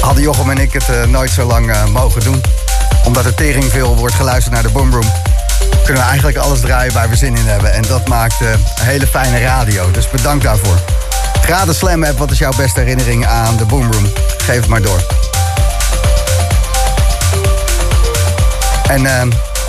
hadden 0.00 0.22
Jochem 0.22 0.50
en 0.50 0.58
ik 0.58 0.72
het 0.72 1.10
nooit 1.10 1.30
zo 1.30 1.46
lang 1.46 1.88
mogen 1.90 2.20
doen. 2.20 2.42
Omdat 3.04 3.24
er 3.24 3.34
tering 3.34 3.64
veel 3.64 3.96
wordt 3.96 4.14
geluisterd 4.14 4.54
naar 4.54 4.62
de 4.62 4.70
Boomroom 4.70 5.12
kunnen 5.84 6.02
we 6.02 6.08
eigenlijk 6.08 6.38
alles 6.38 6.60
draaien 6.60 6.92
waar 6.92 7.08
we 7.08 7.16
zin 7.16 7.36
in 7.36 7.46
hebben. 7.46 7.72
En 7.72 7.82
dat 7.82 8.08
maakt 8.08 8.40
eh, 8.40 8.50
een 8.50 8.84
hele 8.84 9.06
fijne 9.06 9.40
radio. 9.40 9.90
Dus 9.90 10.10
bedankt 10.10 10.44
daarvoor. 10.44 10.76
Gratis 11.42 11.78
Slam 11.78 12.04
app, 12.04 12.18
wat 12.18 12.30
is 12.30 12.38
jouw 12.38 12.52
beste 12.56 12.80
herinnering 12.80 13.26
aan 13.26 13.56
de 13.56 13.64
Boomroom? 13.64 14.12
Geef 14.36 14.56
het 14.56 14.66
maar 14.66 14.82
door. 14.82 15.00
En 18.88 19.06
eh, 19.06 19.22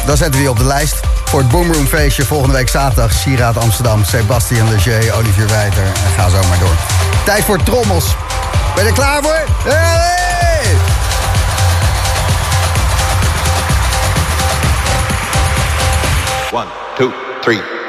dan 0.06 0.18
zetten 0.18 0.36
we 0.36 0.42
je 0.42 0.50
op 0.50 0.58
de 0.58 0.64
lijst 0.64 0.96
voor 1.26 1.40
het 1.40 1.50
Boomroom 1.50 1.88
feestje 1.88 2.26
volgende 2.26 2.56
week 2.56 2.70
zaterdag. 2.70 3.14
Sieraad 3.14 3.58
Amsterdam, 3.58 4.04
Sebastian 4.04 4.70
Leger, 4.70 5.14
Olivier 5.16 5.48
Wijter 5.48 5.84
en 5.84 6.12
ga 6.18 6.30
zo 6.30 6.48
maar 6.50 6.60
door. 6.60 6.76
Tijd 7.26 7.44
voor 7.44 7.64
trommels. 7.64 8.16
Ben 8.76 8.84
je 8.84 8.90
er 8.90 8.96
klaar 8.96 9.22
voor? 9.22 10.13
One, 16.54 16.70
two, 16.96 17.10
three. 17.42 17.83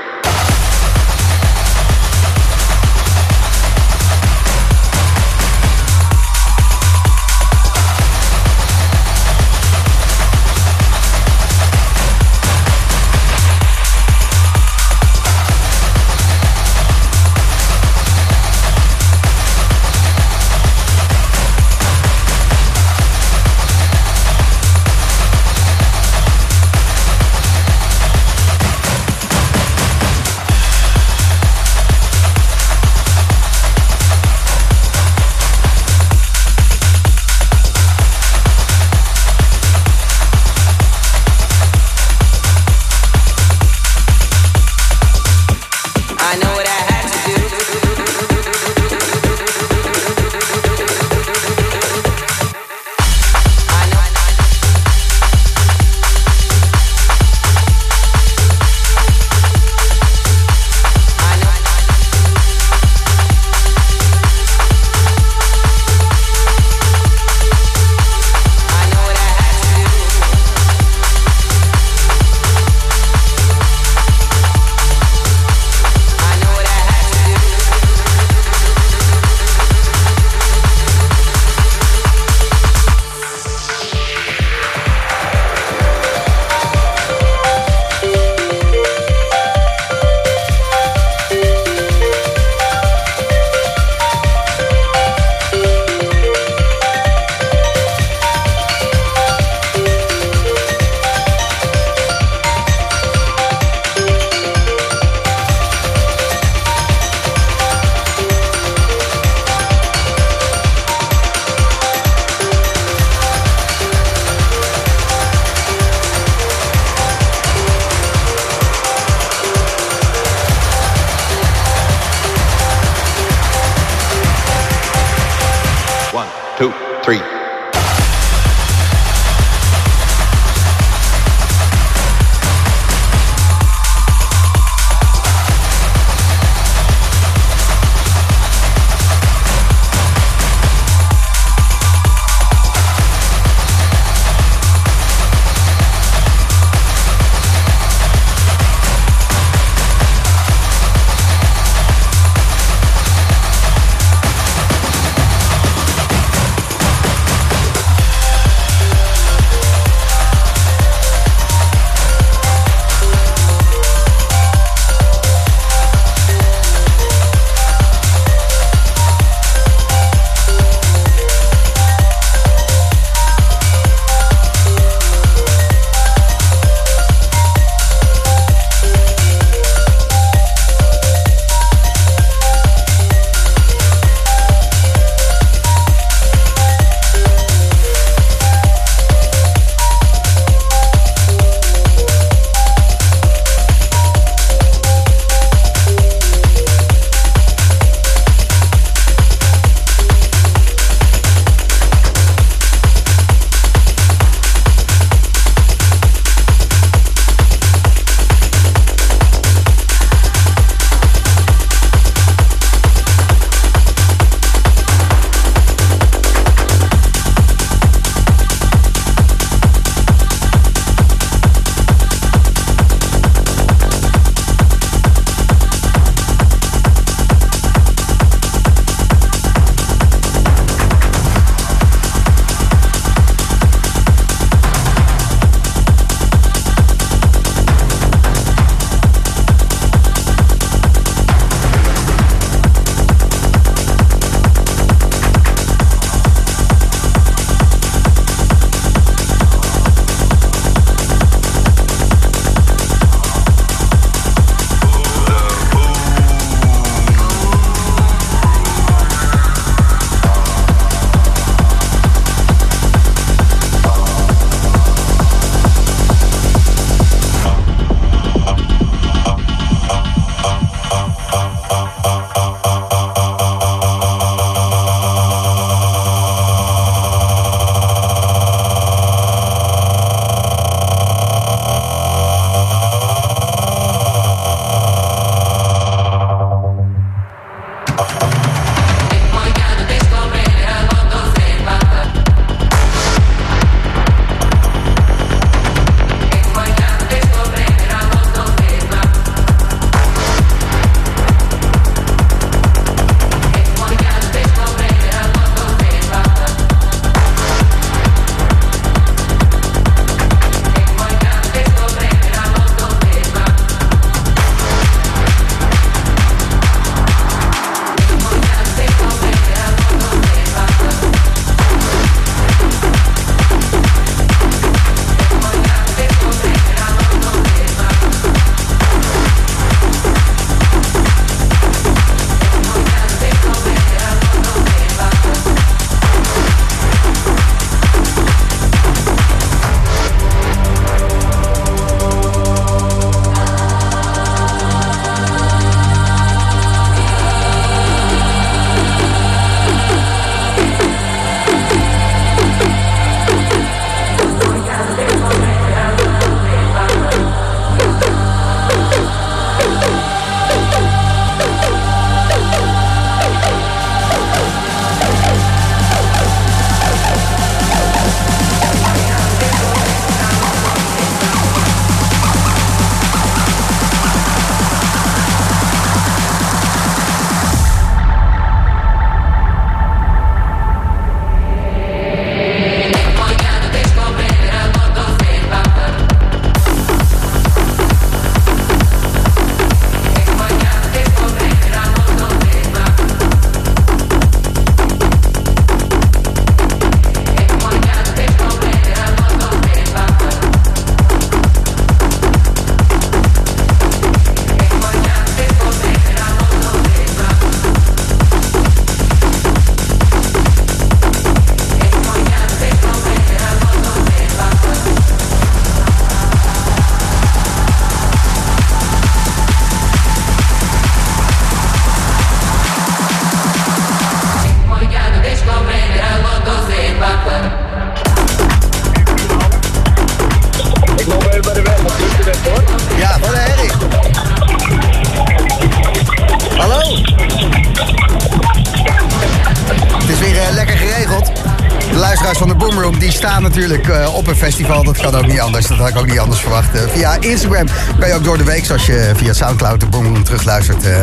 Natuurlijk 443.69 444.07
eh, 444.07 444.15
op 444.15 444.27
een 444.27 444.37
festival. 444.37 444.83
Dat 444.85 444.97
kan 444.99 445.15
ook 445.15 445.27
niet 445.27 445.41
anders. 445.41 445.67
Dat 445.67 445.79
had 445.79 445.89
ik 445.89 445.97
ook 445.97 446.07
niet 446.07 446.19
anders 446.19 446.41
verwacht. 446.41 446.75
Eh, 446.75 446.81
via 446.93 447.17
Instagram 447.21 447.67
kan 447.99 448.09
je 448.09 448.15
ook 448.15 448.25
door 448.25 448.39
de 448.39 448.45
week, 448.45 448.65
zoals 448.65 448.87
je 448.87 449.13
via 449.17 449.33
Soundcloud 449.33 449.81
de 449.81 449.87
Boom 449.87 450.25
terugluistert, 450.25 450.85
eh, 450.85 450.97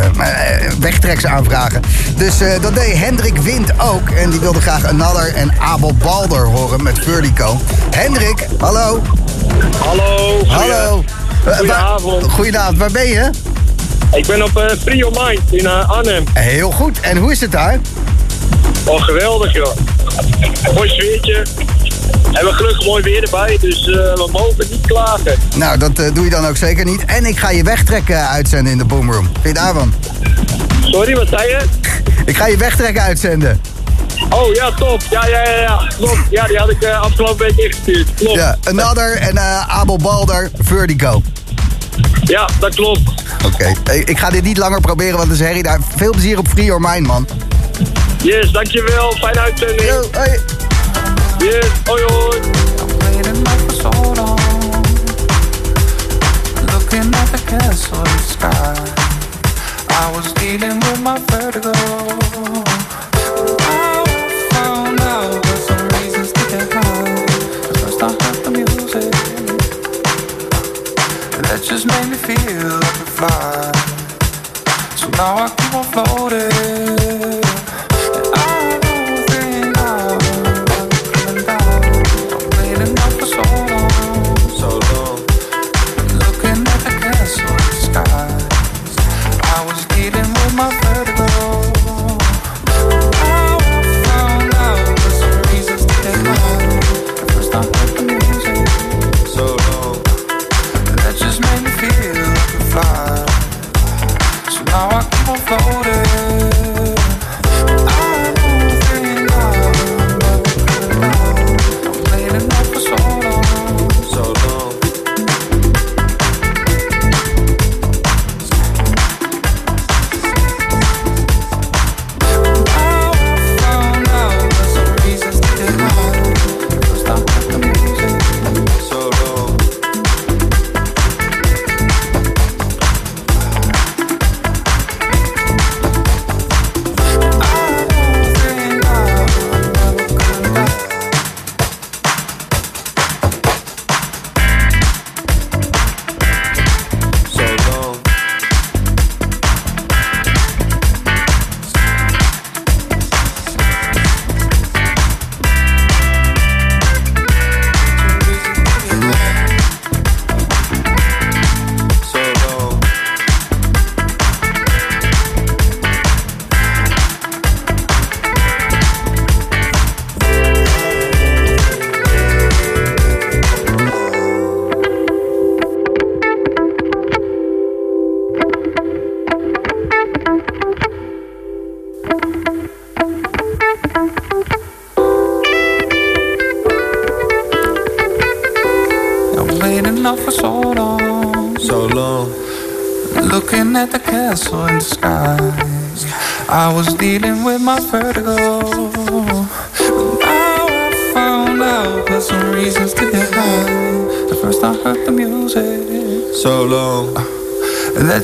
wegtreks 0.80 1.26
aanvragen. 1.26 1.82
Dus 2.16 2.34
dat 2.62 2.76
deed 2.76 2.97
Hendrik 2.97 3.38
Wind 3.38 3.80
ook. 3.80 4.09
En 4.09 4.30
die 4.30 4.39
wilde 4.39 4.62
graag 4.62 4.86
Another 4.86 5.34
en 5.36 5.51
Abel 5.59 5.93
Balder 5.95 6.45
horen 6.45 6.84
met 6.84 6.99
Vertigo. 6.99 7.59
Hendrik, 7.95 8.47
hallo. 8.59 9.01
Hallo. 9.86 10.45
Hallo. 10.47 11.03
Eh, 11.03 11.45
waar- 11.45 11.55
Goedenavond. 11.57 12.32
Goedenavond, 12.32 12.78
waar 12.78 12.91
ben 12.91 13.07
je? 13.07 13.30
Ik 14.14 14.28
ben 14.28 14.43
op 14.43 14.57
eh 14.57 14.78
Free 14.82 14.97
Your 14.97 15.24
Mind 15.26 15.41
in 15.51 15.68
Arnhem. 15.68 16.24
Heel 16.34 16.72
goed. 16.72 16.99
En 16.99 17.18
hoe 17.18 17.32
is 17.32 17.41
het 17.41 17.51
daar? 17.51 17.80
Oh, 18.86 19.01
geweldig 19.01 19.53
joh. 19.53 19.76
Mooi 20.76 20.89
sfeertje. 20.89 21.45
Hebben 22.42 22.60
gelukkig 22.60 22.86
mooi 22.86 23.04
weer 23.04 23.24
erbij, 23.24 23.58
dus 23.62 23.80
eh, 23.88 23.94
we 23.94 24.28
mogen 24.32 24.66
niet 24.72 24.86
klagen. 24.88 25.36
Nou, 25.56 25.78
dat 25.78 26.00
eh, 26.00 26.14
doe 26.14 26.24
je 26.24 26.30
dan 26.30 26.46
ook 26.48 26.58
zeker 26.58 26.86
niet. 26.86 27.06
En 27.06 27.26
ik 27.26 27.38
ga 27.39 27.50
je 27.52 27.64
wegtrekken 27.64 28.30
uitzenden 28.30 28.72
in 28.72 28.78
de 28.78 28.86
Boomroom. 28.86 29.30
Vind 29.42 29.58
je 29.58 29.64
daarvan? 29.64 29.94
Sorry, 30.84 31.16
wat 31.16 31.28
zei 31.28 31.48
je? 31.50 31.60
Ik 32.26 32.38
ga 32.38 32.48
je 32.48 32.58
wegtrekken 32.58 33.02
uitzenden. 33.02 33.62
Oh 34.30 34.54
ja, 34.54 34.72
top. 34.72 35.02
Ja, 35.10 35.26
ja, 35.28 35.44
ja, 35.44 35.60
ja. 35.62 35.88
Klopt. 35.98 36.18
Ja, 36.30 36.48
die 36.48 36.58
had 36.58 36.70
ik 36.70 36.82
eh, 36.82 37.02
afgelopen 37.02 37.46
week 37.46 37.58
ingestuurd. 37.58 38.08
Klopt. 38.16 38.36
Ja, 38.36 38.58
Another 38.64 39.16
en 39.16 39.39
Abel 39.70 39.98
Balder, 39.98 40.50
Vertigo. 40.60 41.22
Ja, 42.24 42.50
dat 42.60 42.76
klopt. 42.76 43.02
Oké, 43.46 43.74
ik- 43.94 44.10
ik 44.10 44.18
ga 44.20 44.30
dit 44.30 44.44
niet 44.44 44.58
langer 44.58 44.82
proberen, 44.82 45.18
want 45.18 45.30
het 45.30 45.39
is 45.39 45.46
herrie 45.46 45.64
daar. 45.64 45.80
Veel 45.96 46.12
plezier 46.12 46.38
op 46.38 46.48
Free 46.48 46.66
Your 46.66 46.82
Mind, 46.82 47.08
man. 47.08 47.28
Yes, 48.24 48.52
dankjewel. 48.52 49.12
Fijne 49.20 49.39
uitzending. 49.39 49.82
Yo, 49.82 50.04
hoi. 50.12 50.30
Yes, 51.42 51.84
hoi. 51.88 51.98
waiting 53.02 53.42
up 53.48 53.60
for 53.62 53.74
so 53.74 53.89
long. 54.14 54.38
Looking 56.70 57.10
at 57.22 57.28
the 57.34 57.42
castle 57.48 58.06
sky. 58.22 58.78
I 59.89 60.12
was 60.16 60.34
dealing 60.34 60.80
with 60.80 61.02
my 61.02 61.18
vertigo. 61.32 61.74
I 63.60 64.06
found 64.52 65.02
out 65.02 65.44
some 65.68 65.88
reasons 65.98 66.32
to 66.32 66.44
get 66.52 66.72
high. 66.72 67.26
The 68.44 68.52
music. 68.52 69.12
That 71.42 71.62
just 71.64 71.88
made 71.88 72.08
me 72.12 72.18
feel 72.18 72.80
like 72.80 73.00
a 73.02 73.10
fly. 73.18 73.72
So 74.96 75.10
now 75.10 75.46
I 75.46 75.50
keep 75.58 75.74
on 75.74 75.86
floating. 75.86 77.01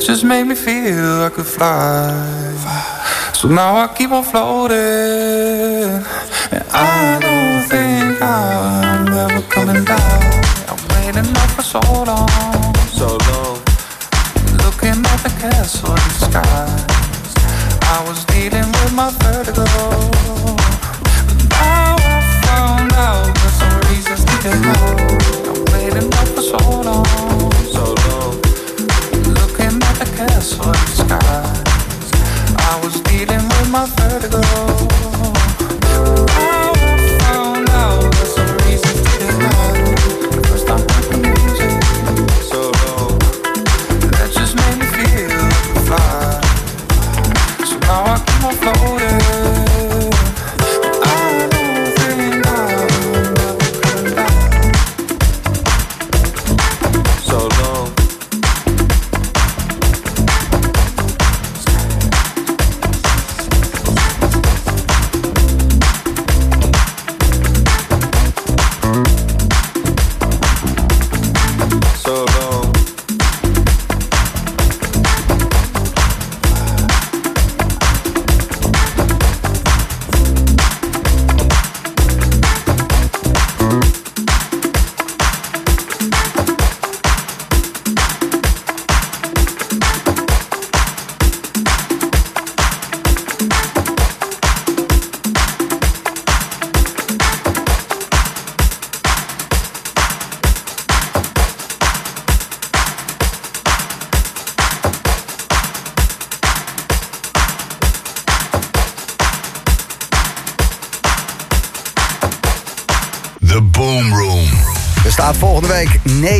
Just 0.08 0.24
made 0.24 0.44
me 0.44 0.54
feel 0.54 1.22
I 1.22 1.28
could 1.28 1.44
fly. 1.44 2.08
So 3.34 3.46
now 3.46 3.76
I 3.76 3.88
keep 3.94 4.10
on 4.10 4.24
floating. 4.24 6.00
And 6.50 6.64
I 6.72 7.18
don't 7.20 7.68
think 7.68 8.22
I'm 8.22 9.06
ever 9.06 9.42
coming 9.50 9.84
down. 9.84 10.22
I'm 10.70 10.80
waiting 10.94 11.28
up 11.36 11.50
for 11.50 11.62
so 11.62 11.80
long. 12.08 12.26
So 12.88 13.18
long. 13.28 13.60
Looking 14.64 15.04
at 15.12 15.20
the 15.26 15.32
castle 15.42 15.90
in 15.90 16.02
the 16.08 16.16
sky. 16.30 16.68
I 17.94 18.02
was 18.08 18.24
dealing 18.32 18.72
with 18.78 18.94
my 18.94 19.10
vertigo. 19.20 19.66
But 21.28 21.48
now 21.60 21.96
I 22.00 22.20
found 22.46 22.92
out 22.94 23.28
there's 23.36 23.56
some 23.60 23.78
reasons 23.92 24.24
to 24.24 24.34
get 24.42 24.56
low. 24.72 25.52
I'm 25.52 25.64
waiting 25.74 26.08
up 26.14 26.28
for 26.28 26.40
so 26.40 26.80
long. 26.80 27.27
At 30.38 30.44
the 30.44 30.56
castle 30.56 30.66
in 30.66 30.72
the 30.72 30.94
sky. 30.94 31.64
I 32.58 32.80
was 32.84 33.00
dealing 33.00 33.44
with 33.48 33.70
my 33.70 33.86
vertigo. 33.96 35.17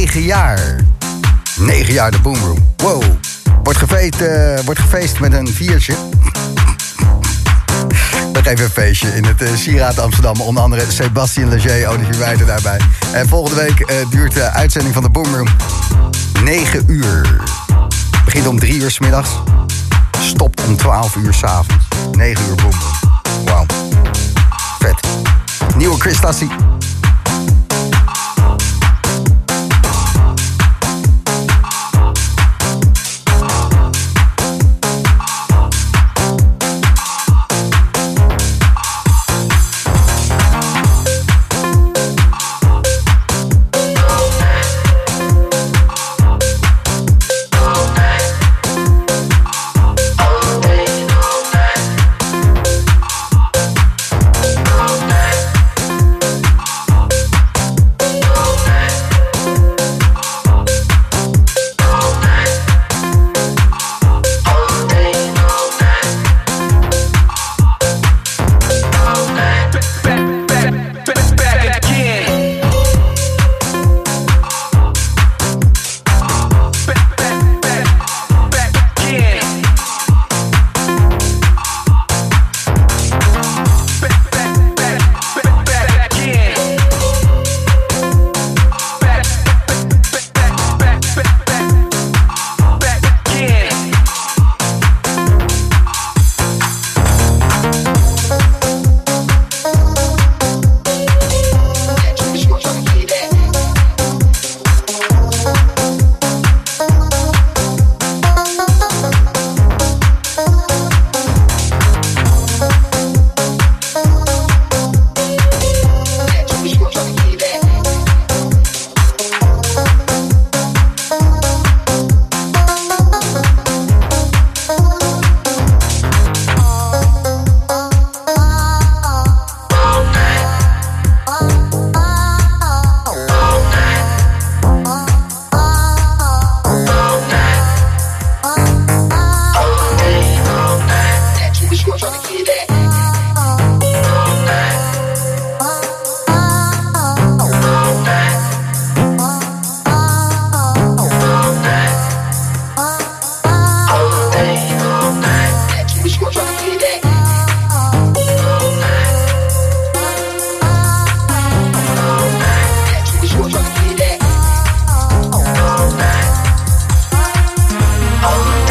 9 0.08 0.22
jaar. 0.22 0.76
9 1.56 1.92
jaar 1.92 2.10
de 2.10 2.18
Boomroom. 2.18 2.72
Wow. 2.76 3.02
Wordt 3.62 3.78
gefeest, 3.78 4.20
eh, 4.20 4.58
wordt 4.64 4.80
gefeest 4.80 5.20
met 5.20 5.32
een 5.32 5.48
viertje. 5.48 5.94
Nog 8.32 8.46
even 8.46 8.64
een 8.64 8.70
feestje 8.70 9.08
in 9.08 9.24
het 9.24 9.42
uh, 9.42 9.48
Sieraad 9.54 9.98
Amsterdam. 9.98 10.40
Onder 10.40 10.62
andere 10.62 10.84
Sebastien 10.88 11.48
Leger, 11.48 11.88
Olivier 11.88 12.18
Wijten 12.18 12.46
daarbij. 12.46 12.80
En 13.12 13.28
volgende 13.28 13.62
week 13.62 13.80
eh, 13.80 13.96
duurt 14.10 14.32
de 14.32 14.50
uitzending 14.50 14.94
van 14.94 15.02
de 15.02 15.10
Boomroom 15.10 15.48
9 16.42 16.84
uur. 16.86 17.40
Begint 18.24 18.46
om 18.46 18.58
3 18.58 18.80
uur 18.80 18.90
s 18.90 18.98
middags. 18.98 19.30
Stopt 20.20 20.66
om 20.66 20.76
12 20.76 21.16
uur 21.16 21.34
s'avonds. 21.34 21.84
9 22.12 22.44
uur 22.48 22.54
Boomroom. 22.54 22.92
Wauw. 23.44 23.66
Vet. 24.78 25.00
Nieuwe 25.76 25.98
Chris 26.00 26.20
Tassie. 26.20 26.67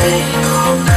stay 0.07 0.21
all 0.35 0.75
night. 0.85 0.96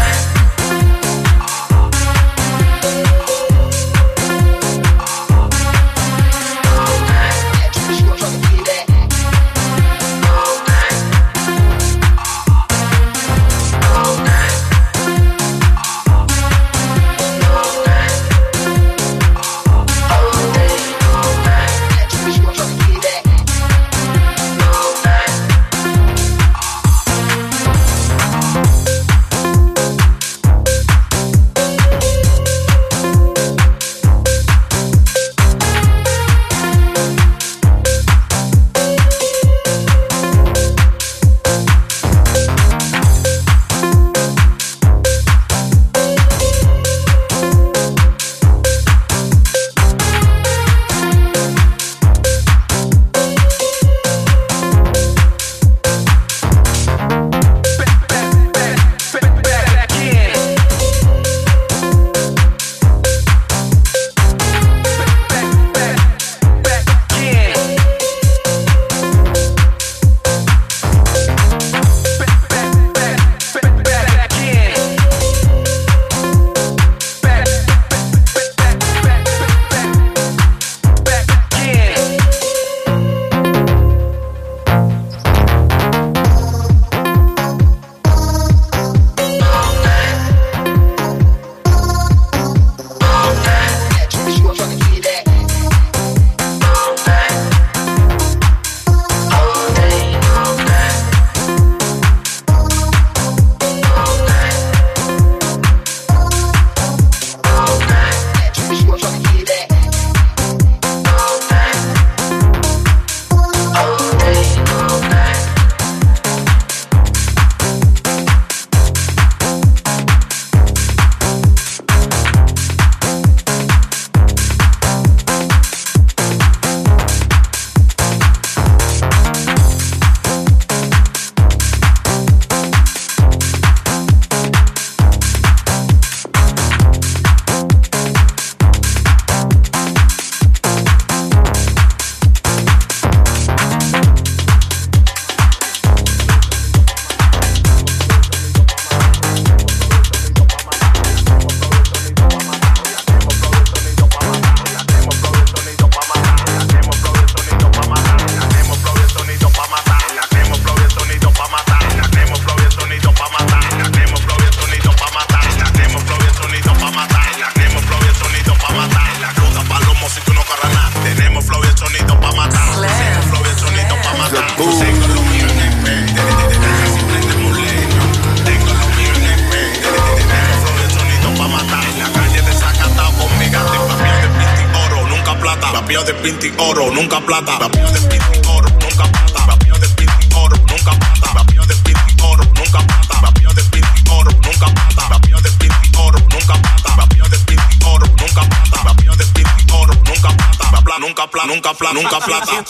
Plata, 201.30 201.46
nunca 201.46 201.74
plata, 201.74 201.94
nunca 201.94 202.18
plata. 202.20 202.64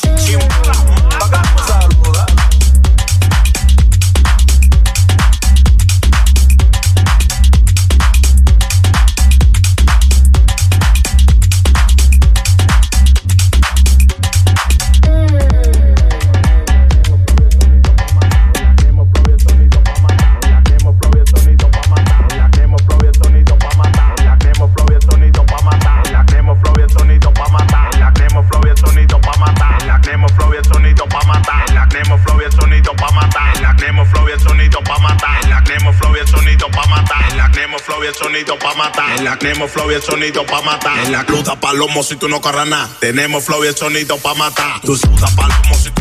Nemo 39.60 39.68
Flow 39.68 39.90
y 39.90 39.94
el 39.94 40.02
sonido 40.02 40.46
pa' 40.46 40.62
matar. 40.62 40.98
En 41.00 41.12
la 41.12 41.26
cruda 41.26 41.60
palomo 41.60 42.02
si 42.02 42.16
tú 42.16 42.30
no 42.30 42.40
corras 42.40 42.66
nada. 42.66 42.88
Tenemos 42.98 43.44
flow 43.44 43.62
y 43.62 43.68
el 43.68 43.76
sonido 43.76 44.16
pa' 44.16 44.32
matar. 44.32 44.80
Tú 44.80 44.96
sudas 44.96 45.30
palomo 45.34 45.74
si 45.74 45.90
tú 45.90 45.99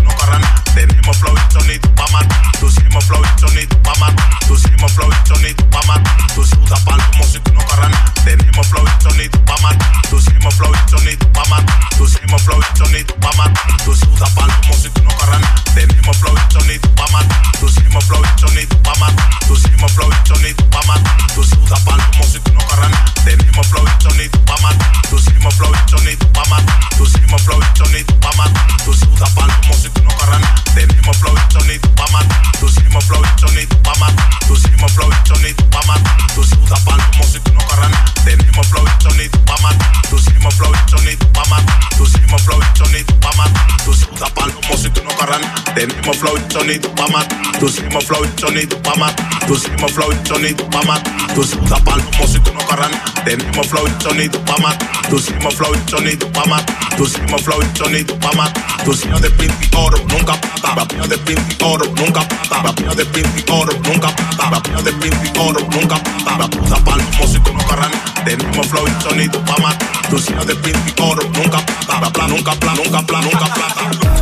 Tú 47.60 47.66
hicimos 47.68 48.05
flow 48.05 48.22
y 48.24 48.39
sonido 48.39 48.82
pa' 48.82 48.95
matar. 48.95 49.28
Tú 49.45 49.55
hicimos 49.55 49.91
flow 49.91 50.14
y 50.14 50.28
sonido 50.28 50.66
pa' 50.70 50.82
matar. 50.84 51.14
Tú 51.36 51.43
sudas 51.43 51.82
palomo 51.82 52.26
si 52.26 52.39
tú 52.39 52.53
no 52.53 52.60
corras 52.62 52.89
nada. 52.89 53.03
Tenemos 53.26 53.68
flow 53.68 53.86
y 53.86 54.01
sonido 54.01 54.39
pa' 54.45 54.57
matar. 54.60 54.88
Tú 55.10 55.18
hicimos 55.18 55.55
flow 55.55 55.72
y 55.76 55.89
sonido 55.89 56.32
pa' 56.32 56.45
matar. 56.45 56.95
Tú 56.95 57.03
hicimos 57.03 57.41
flow 57.41 57.60
y 57.62 57.78
sonido 57.78 58.18
pa' 58.20 58.32
matar. 58.32 58.84
Tú 58.86 58.93
hicimos 58.93 59.22
de 59.22 59.30
pinta 59.32 59.57
y 59.62 59.76
oro, 59.76 59.97
nunca 60.07 60.39
plata. 60.39 60.76
Rapeo 60.76 61.05
de 61.05 61.18
pinta 61.18 61.43
y 61.49 61.64
oro, 61.66 61.86
nunca 61.97 62.22
plata. 62.30 62.64
Rapeo 62.64 62.95
de 62.95 63.05
pinta 63.05 63.39
y 63.39 63.51
oro, 63.51 63.74
nunca 63.84 64.16
plata. 64.16 64.49
Rapeo 64.49 64.82
de 64.82 64.93
pinta 64.93 65.26
y 65.26 65.39
oro, 65.39 65.60
nunca 65.70 65.95
plata. 65.97 66.38
Raputa 66.38 66.76
palomo 66.78 67.28
si 67.28 67.39
tú 67.39 67.53
no 67.53 67.64
corras 67.66 67.91
nada. 67.91 68.24
Tenemos 68.24 68.68
flow 68.68 68.86
y 68.88 69.03
sonido 69.03 69.43
pa' 69.43 69.57
matar. 69.57 69.89
Tú 70.10 70.16
hicimos 70.16 70.47
de 70.47 70.55
pinta 70.55 70.80
y 70.80 71.01
oro, 71.01 71.24
nunca 71.34 71.60
plata. 71.66 72.28
Nunca 72.28 72.53
plata, 72.53 72.76
nunca 72.82 73.01
plata, 73.01 73.22
nunca 73.22 73.53
plata. 73.53 74.19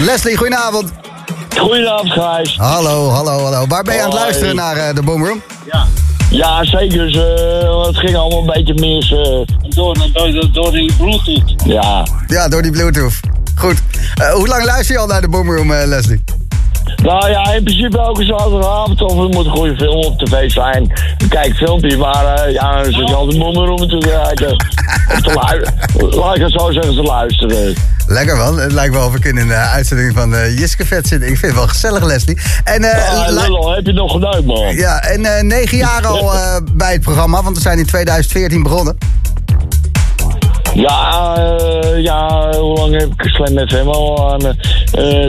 Leslie, 0.00 0.36
goedenavond. 0.36 0.90
Goedenavond, 1.58 2.10
Gijs. 2.12 2.56
Hallo, 2.58 3.08
hallo, 3.08 3.42
hallo. 3.44 3.66
Waar 3.66 3.82
ben 3.82 3.94
je 3.94 4.00
aan 4.02 4.10
het 4.10 4.18
luisteren 4.18 4.56
naar 4.56 4.76
eh, 4.76 4.94
de 4.94 5.02
Boomroom? 5.02 5.42
Ja, 6.30 6.64
zeker. 6.64 7.06
eh, 7.08 7.86
het 7.86 7.96
ging 7.98 8.16
allemaal 8.16 8.38
een 8.38 8.46
beetje 8.64 8.74
mis. 8.74 9.12
eh. 9.12 9.68
door, 9.74 9.96
door, 10.12 10.48
door 10.52 10.70
die 10.72 10.92
Bluetooth. 10.96 11.54
Ja. 11.64 12.06
Ja, 12.26 12.48
door 12.48 12.62
die 12.62 12.70
Bluetooth. 12.70 13.20
Goed. 13.56 13.76
Eh, 14.14 14.32
hoe 14.32 14.48
lang 14.48 14.64
luister 14.64 14.94
je 14.94 15.00
al 15.00 15.06
naar 15.06 15.20
de 15.20 15.28
Boomroom, 15.28 15.72
eh, 15.72 15.86
Leslie? 15.86 16.19
Nou 17.02 17.30
ja, 17.30 17.52
in 17.52 17.62
principe 17.62 17.98
elke 17.98 18.24
zaterdagavond 18.24 19.02
of 19.02 19.10
er 19.10 19.28
moet 19.28 19.44
een 19.44 19.50
goede 19.50 19.76
film 19.76 20.04
op 20.04 20.18
tv 20.18 20.50
zijn. 20.50 20.92
Kijk 21.28 21.56
filmpje, 21.56 21.96
maar 21.96 22.34
eh, 22.34 22.52
ja, 22.52 22.84
ze 22.84 23.02
is 23.02 23.12
altijd 23.12 23.38
moeder 23.38 23.68
om 23.68 23.88
te 23.88 23.98
kijken. 23.98 24.52
Of 25.12 25.20
te 25.20 25.32
luisteren. 25.32 26.18
Laat 26.20 26.36
ik 26.36 26.42
het 26.42 26.52
zo 26.52 26.70
zeggen, 26.70 26.94
te 26.94 27.02
luisteren. 27.02 27.74
Lekker 28.06 28.36
man. 28.36 28.58
Het 28.58 28.72
lijkt 28.72 28.94
wel 28.94 29.06
of 29.06 29.14
ik 29.14 29.24
in 29.24 29.36
een 29.36 29.50
eh, 29.50 29.72
uitzending 29.72 30.14
van 30.14 30.34
eh 30.34 30.58
Jiske 30.58 30.86
Vet 30.86 31.06
zit. 31.06 31.22
Ik 31.22 31.26
vind 31.26 31.40
het 31.40 31.54
wel 31.54 31.66
gezellig, 31.66 32.04
Leslie. 32.04 32.38
En, 32.64 32.80
lul, 33.28 33.70
heb 33.74 33.86
je 33.86 33.92
nog 33.92 34.12
gedaan, 34.12 34.44
man? 34.44 34.76
ja, 34.76 35.02
en 35.02 35.46
negen 35.46 35.76
jaar 35.76 36.06
al 36.06 36.30
bij 36.72 36.92
het 36.92 37.00
programma, 37.00 37.42
want 37.42 37.56
we 37.56 37.62
zijn 37.62 37.78
in 37.78 37.86
2014 37.86 38.62
begonnen. 38.62 38.96
Ja, 40.74 41.34
ja, 41.96 42.50
hoe 42.58 42.76
lang 42.78 42.98
heb 42.98 43.08
ik 43.08 43.22
Slam 43.22 43.68
FM 43.68 43.88
al 43.88 44.32
aan? 44.32 44.56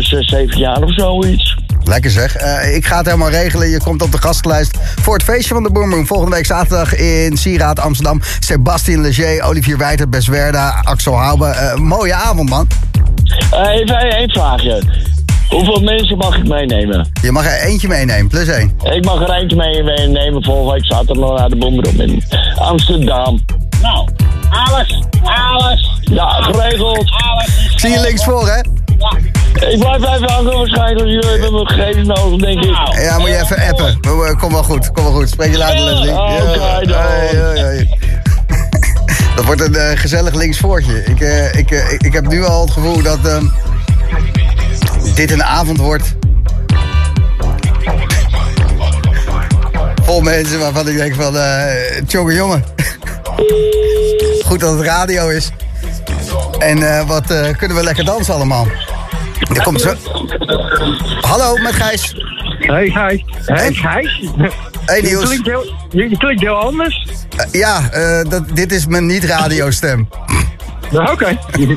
zes, 0.02 0.28
zeven 0.28 0.58
jaar 0.58 0.84
of 0.84 0.94
zoiets. 0.94 1.61
Lekker 1.84 2.12
zeg. 2.12 2.36
Eh, 2.36 2.76
ik 2.76 2.86
ga 2.86 2.98
het 2.98 3.06
helemaal 3.06 3.30
regelen. 3.30 3.70
Je 3.70 3.80
komt 3.80 4.02
op 4.02 4.12
de 4.12 4.18
gastlijst 4.18 4.78
voor 5.02 5.14
het 5.14 5.24
feestje 5.24 5.54
van 5.54 5.64
de 5.64 5.72
Boomroom. 5.72 6.08
Volgende 6.08 6.36
week 6.36 6.46
zaterdag 6.46 6.96
in 6.96 7.38
Sieraad 7.38 7.80
Amsterdam. 7.80 8.22
Sebastien 8.40 9.02
Leger, 9.02 9.44
Olivier 9.44 9.78
Wijter, 9.78 10.10
Beswerda, 10.10 10.82
Axel 10.84 11.18
Haube. 11.18 11.46
Eh, 11.46 11.76
mooie 11.76 12.14
avond, 12.14 12.50
man. 12.50 12.68
Eh, 13.52 13.80
even 13.80 13.96
één 13.96 14.30
vraagje. 14.30 14.84
Hoeveel 15.50 15.82
mensen 15.82 16.18
mag 16.18 16.38
ik 16.38 16.48
meenemen? 16.48 17.12
Je 17.22 17.32
mag 17.32 17.46
er 17.46 17.60
eentje 17.60 17.88
meenemen, 17.88 18.28
plus 18.28 18.48
één. 18.48 18.72
Ik 18.84 19.06
mag 19.06 19.22
er 19.22 19.30
eentje 19.30 19.56
meenemen 19.56 20.44
volgende 20.44 20.74
week 20.74 20.86
zaterdag 20.86 21.38
naar 21.38 21.50
de 21.50 21.56
Bomberom 21.56 22.02
in 22.02 22.24
Amsterdam. 22.56 23.40
Nou, 23.82 24.08
alles, 24.50 25.00
alles. 25.24 26.00
Ja, 26.02 26.30
geregeld. 26.30 27.12
Ik 27.72 27.80
zie 27.80 27.90
je 27.90 28.00
links 28.00 28.24
voor, 28.24 28.48
hè? 28.48 28.62
Ik 29.70 29.80
blijf 29.80 30.04
even 30.16 30.32
hangen 30.32 30.58
waarschijnlijk. 30.58 31.10
Jullie 31.10 31.30
hebben 31.30 31.54
mijn 31.54 31.68
gegevens 31.68 32.08
nodig, 32.08 32.40
denk 32.40 32.64
ik. 32.64 33.00
Ja, 33.02 33.18
moet 33.20 33.28
je 33.28 33.40
even 33.42 33.58
appen. 33.70 33.98
Eh, 34.02 34.40
Kom 34.40 34.52
wel 34.52 34.64
goed, 34.64 34.92
kom 34.92 35.04
wel 35.04 35.14
goed. 35.14 35.30
Spreek 35.30 35.52
je 35.52 35.58
later, 35.58 35.80
Leslie. 35.84 36.12
Oké, 36.12 36.34
Ja. 36.34 36.80
dan. 36.80 37.88
Dat 39.36 39.46
wordt 39.46 39.62
een 39.62 39.76
eh, 39.76 39.98
gezellig 40.00 40.34
linksvoortje. 40.34 41.04
Ik, 41.06 41.20
eh, 41.22 41.54
ik, 41.56 41.72
ik, 41.72 42.02
ik 42.02 42.14
heb 42.14 42.28
nu 42.28 42.46
al 42.46 42.62
het 42.62 42.72
gevoel 42.72 43.02
dat 43.02 43.20
ehm, 43.26 43.46
dit 45.16 45.32
een 45.32 45.44
avond 45.44 45.78
wordt. 45.78 46.16
Vol 50.04 50.22
mensen 50.22 50.60
waarvan 50.60 50.88
ik 50.88 50.98
denk 50.98 51.16
van, 51.16 51.38
eh 51.38 52.02
jongen, 52.08 52.34
jongen. 52.36 52.64
Goed 54.48 54.60
dat 54.60 54.78
het 54.78 54.86
radio 54.86 55.30
is. 55.30 55.52
En 56.60 56.98
eh, 56.98 57.08
wat 57.08 57.30
eh, 57.32 57.58
kunnen 57.58 57.78
we 57.78 57.84
lekker 57.84 58.06
dansen 58.06 58.34
allemaal. 58.34 58.68
Er 59.50 59.62
komt 59.64 59.82
zo... 59.82 59.94
Hallo, 61.22 61.58
met 61.58 61.74
Gijs. 61.74 62.16
Hey 62.60 62.90
Gijs. 62.90 63.24
Hey 63.46 63.74
Gijs. 63.74 64.30
Hey, 64.86 65.02
Je 65.02 65.08
Niels. 65.08 65.26
klinkt 65.26 65.48
heel, 65.48 65.74
je, 65.90 66.18
klinkt 66.18 66.42
heel 66.42 66.56
anders. 66.56 67.08
Eh, 67.38 67.46
ja, 67.52 67.90
eh, 67.92 68.30
dat, 68.30 68.44
dit 68.54 68.72
is 68.72 68.86
mijn 68.86 69.06
niet-radiostem. 69.06 70.10
Ja, 70.92 71.12
Oké. 71.12 71.38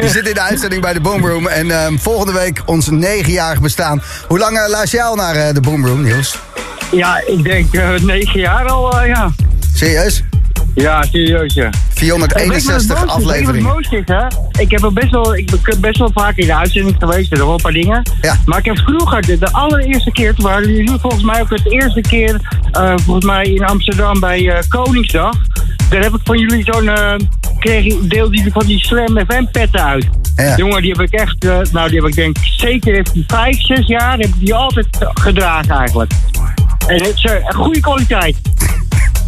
Je 0.00 0.08
zit 0.08 0.28
in 0.28 0.34
de 0.34 0.40
uitzending 0.40 0.82
bij 0.82 0.92
de 0.92 1.00
Boomroom. 1.00 1.46
En 1.46 1.70
ehm, 1.70 1.96
volgende 1.96 2.32
week 2.32 2.62
ons 2.66 2.88
negenjarig 2.90 3.60
bestaan. 3.60 4.02
Hoe 4.26 4.38
lang 4.38 4.58
eh, 4.58 4.68
luister 4.68 4.98
jij 4.98 5.08
al 5.08 5.14
naar 5.14 5.54
de 5.54 5.60
Boomroom, 5.60 6.02
Niels? 6.02 6.38
Ja, 6.92 7.22
ik 7.26 7.42
denk 7.44 7.72
negen 8.02 8.40
jaar 8.40 8.66
al, 8.66 9.04
ja. 9.04 9.30
Serieus? 9.74 10.22
Ja, 10.80 11.02
serieus, 11.02 11.54
ja. 11.54 11.70
461 11.88 13.06
afleveringen. 13.06 13.44
Wat 13.44 13.54
het 13.54 13.62
mooiste 13.62 13.96
is, 13.96 14.04
hè? 14.06 14.62
Ik 14.62 14.70
heb 14.70 14.82
er 14.82 14.92
best 14.92 15.10
wel, 15.10 15.36
ik 15.36 15.50
ben 15.62 15.80
best 15.80 15.98
wel 15.98 16.10
vaak 16.12 16.36
in 16.36 16.46
de 16.46 16.54
uitzending 16.54 16.96
geweest, 16.98 17.32
er 17.32 17.38
wel 17.38 17.52
een 17.52 17.62
paar 17.62 17.72
dingen. 17.72 18.02
Ja. 18.20 18.36
Maar 18.44 18.58
ik 18.58 18.64
heb 18.64 18.78
vroeger, 18.78 19.26
de, 19.26 19.38
de 19.38 19.52
allereerste 19.52 20.12
keer, 20.12 20.34
toen 20.34 20.44
waren 20.44 20.72
jullie 20.72 20.98
volgens 20.98 21.22
mij 21.22 21.40
ook 21.40 21.50
het 21.50 21.72
eerste 21.72 22.00
keer, 22.00 22.40
eh, 22.72 22.94
volgens 22.96 23.26
mij 23.26 23.44
in 23.44 23.64
Amsterdam 23.64 24.20
bij 24.20 24.48
eh, 24.48 24.62
Koningsdag. 24.68 25.36
Daar 25.90 26.02
heb 26.02 26.14
ik 26.14 26.20
van 26.24 26.38
jullie 26.38 26.64
zo'n, 26.64 26.88
eh 26.88 27.14
kreeg 27.58 27.98
deelde 27.98 28.36
jullie 28.36 28.52
van 28.52 28.66
die 28.66 28.78
Slam 28.78 29.18
FM 29.26 29.44
petten 29.52 29.84
uit. 29.84 30.08
Ja. 30.36 30.56
Jongen, 30.56 30.82
die 30.82 30.90
heb 30.90 31.00
ik 31.00 31.12
echt, 31.12 31.42
nou 31.72 31.90
die 31.90 32.00
heb 32.00 32.08
ik 32.08 32.14
denk 32.14 32.36
zeker 32.56 32.94
heeft 32.94 33.12
die 33.12 33.24
vijf, 33.26 33.60
zes 33.60 33.86
jaar, 33.86 34.18
heb 34.18 34.28
ik 34.28 34.38
die 34.38 34.54
altijd 34.54 34.86
gedragen 35.14 35.76
eigenlijk. 35.76 36.12
En 36.86 36.94
het 36.94 37.14
is 37.14 37.24
eh, 37.24 37.50
goede 37.50 37.80
kwaliteit. 37.80 38.36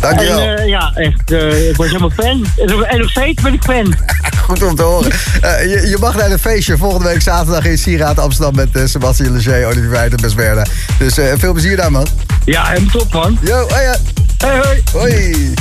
Dankjewel. 0.01 0.40
En 0.40 0.59
eh, 0.59 0.66
ja, 0.66 0.92
echt, 0.94 1.32
eh, 1.32 1.68
ik 1.68 1.76
was 1.76 1.86
helemaal 1.86 2.11
fan. 2.11 2.46
En, 2.88 2.98
nog 2.98 3.11
steeds 3.11 3.42
ben 3.42 3.53
ik 3.53 3.62
fan. 3.62 3.94
Goed 4.46 4.62
om 4.62 4.74
te 4.74 4.82
horen. 4.82 5.11
Eh, 5.40 5.62
je, 5.62 5.88
je 5.88 5.96
mag 6.01 6.16
naar 6.16 6.30
een 6.30 6.38
feestje 6.38 6.76
volgende 6.76 7.09
week 7.09 7.22
zaterdag 7.22 7.64
in 7.64 7.78
Sieraad 7.78 8.18
Amsterdam 8.18 8.55
met 8.55 8.90
Sebastien 8.90 9.32
Leger, 9.32 9.66
Olivier 9.66 9.90
Wijt 9.90 10.12
en 10.12 10.20
Bes 10.20 10.34
Werder. 10.34 10.68
Dus 10.98 11.14
veel 11.14 11.53
plezier 11.53 11.76
daar, 11.76 11.92
man. 11.92 12.07
Ja, 12.44 12.66
helemaal 12.66 12.90
top, 12.90 13.12
man. 13.12 13.38
Yo, 13.40 13.68
hoi. 13.68 13.82
ja. 13.82 13.96
Hoi, 14.38 14.61
hoi. 14.62 14.82
Hoi. 14.92 15.55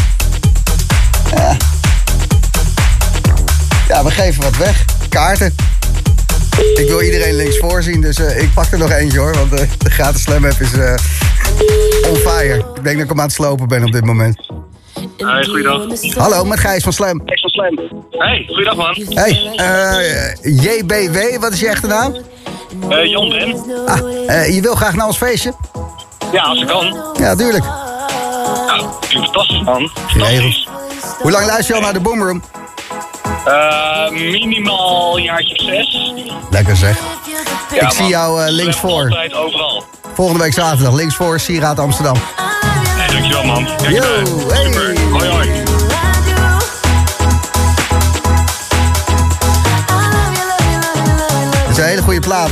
Ja. 1.35 1.57
ja, 3.87 4.03
we 4.03 4.11
geven 4.11 4.43
wat 4.43 4.57
weg. 4.57 4.85
Kaarten. 5.09 5.55
Ik 6.59 6.85
wil 6.87 7.01
iedereen 7.01 7.35
links 7.35 7.57
voorzien, 7.57 8.01
dus 8.01 8.17
eh, 8.17 8.41
ik 8.41 8.53
pak 8.53 8.71
er 8.71 8.77
nog 8.77 8.91
eentje 8.91 9.19
hoor. 9.19 9.33
Want 9.33 9.53
eh, 9.53 9.69
de 9.77 9.89
gratis 9.89 10.21
slam 10.21 10.45
app 10.45 10.59
is 10.59 10.73
eh 10.73 10.95
on 12.09 12.15
fire. 12.15 12.57
Ik 12.57 12.83
denk 12.83 12.95
dat 12.95 13.03
ik 13.03 13.09
hem 13.09 13.19
aan 13.19 13.25
het 13.25 13.31
slopen 13.33 13.67
ben 13.67 13.83
op 13.83 13.91
dit 13.91 14.05
moment. 14.05 14.37
Hey, 15.17 15.45
goeiedag. 15.45 15.81
Hallo, 16.15 16.43
met 16.43 16.59
Gijs 16.59 16.83
van 16.83 16.93
Slam. 16.93 17.21
Extra 17.25 17.49
slam. 17.49 17.79
Hey, 18.09 18.45
goeiedag 18.47 18.75
man. 18.75 18.95
Hey, 19.09 19.31
JBW, 20.41 21.39
wat 21.39 21.53
is 21.53 21.59
je 21.59 21.67
echte 21.67 21.87
naam? 21.87 22.15
Eh, 22.89 23.05
Jan 23.05 23.29
Ben. 23.29 23.55
Ah, 23.85 24.47
je 24.53 24.59
wil 24.61 24.75
graag 24.75 24.95
naar 24.95 25.07
ons 25.07 25.17
feestje? 25.17 25.53
Ja, 26.31 26.43
als 26.43 26.61
ik 26.61 26.67
kan. 26.67 26.97
Ja, 27.19 27.35
tuurlijk. 27.35 27.63
Nou, 27.63 28.85
klinkt 29.07 29.29
fantastisch 29.29 29.61
man. 29.63 29.91
Hoe 31.19 31.31
lang 31.31 31.45
luister 31.45 31.67
je 31.67 31.73
al 31.73 31.81
naar 31.81 31.93
de 31.93 31.99
Boomroom? 31.99 32.43
Eh, 33.49 34.09
minimaal 34.11 35.17
een 35.17 35.23
jaartje 35.23 35.55
of 35.55 35.65
zes. 35.65 36.13
Lekker 36.49 36.75
zeg. 36.75 36.97
Ja, 37.73 37.81
ik 37.81 37.91
zie 37.91 38.07
jou 38.07 38.43
eh, 38.43 38.51
links 38.51 38.77
Slam 38.77 38.91
voor. 38.91 39.03
Altijd, 39.03 39.33
overal. 39.33 39.83
Volgende 40.13 40.43
week 40.43 40.53
zaterdag, 40.53 40.93
links 40.93 41.15
voor, 41.15 41.39
Sieraad 41.39 41.79
Amsterdam. 41.79 42.15
Hey, 42.35 43.07
dankjewel 43.07 43.43
man. 43.43 43.65
Kijk 43.65 43.95
Yo, 43.95 44.01
erbij. 44.01 44.57
hey. 44.57 44.65
Super. 44.65 44.99
Hoi 45.11 45.29
hoi. 45.29 45.49
Het 51.67 51.71
is 51.71 51.77
een 51.77 51.83
hele 51.83 52.01
goede 52.01 52.19
plaat. 52.19 52.51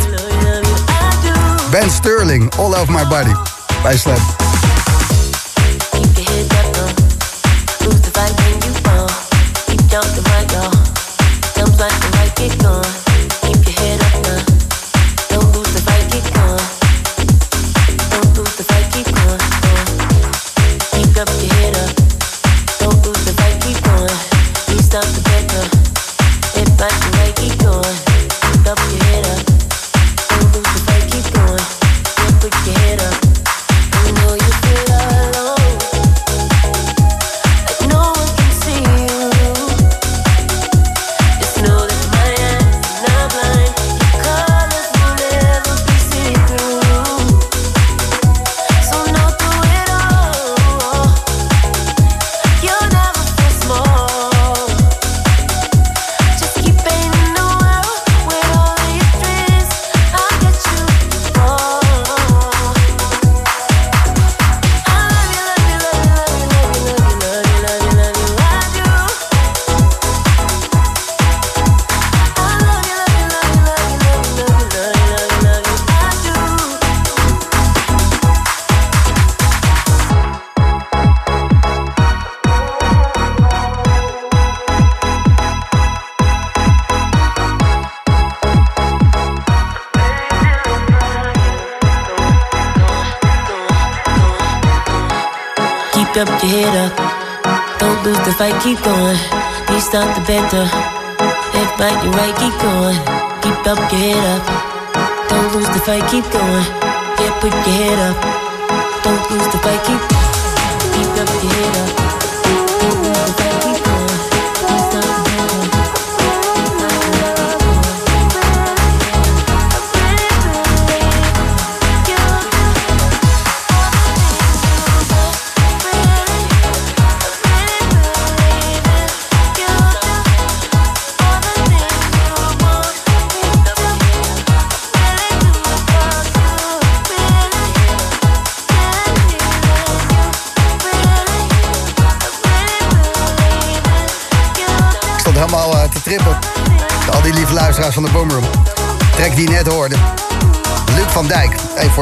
Ben 1.72 1.91
Sterling, 1.91 2.56
All 2.56 2.76
Over 2.76 2.93
My 2.93 3.08
Body. 3.08 3.34
Bij 3.84 3.98
Slam. 3.98 4.47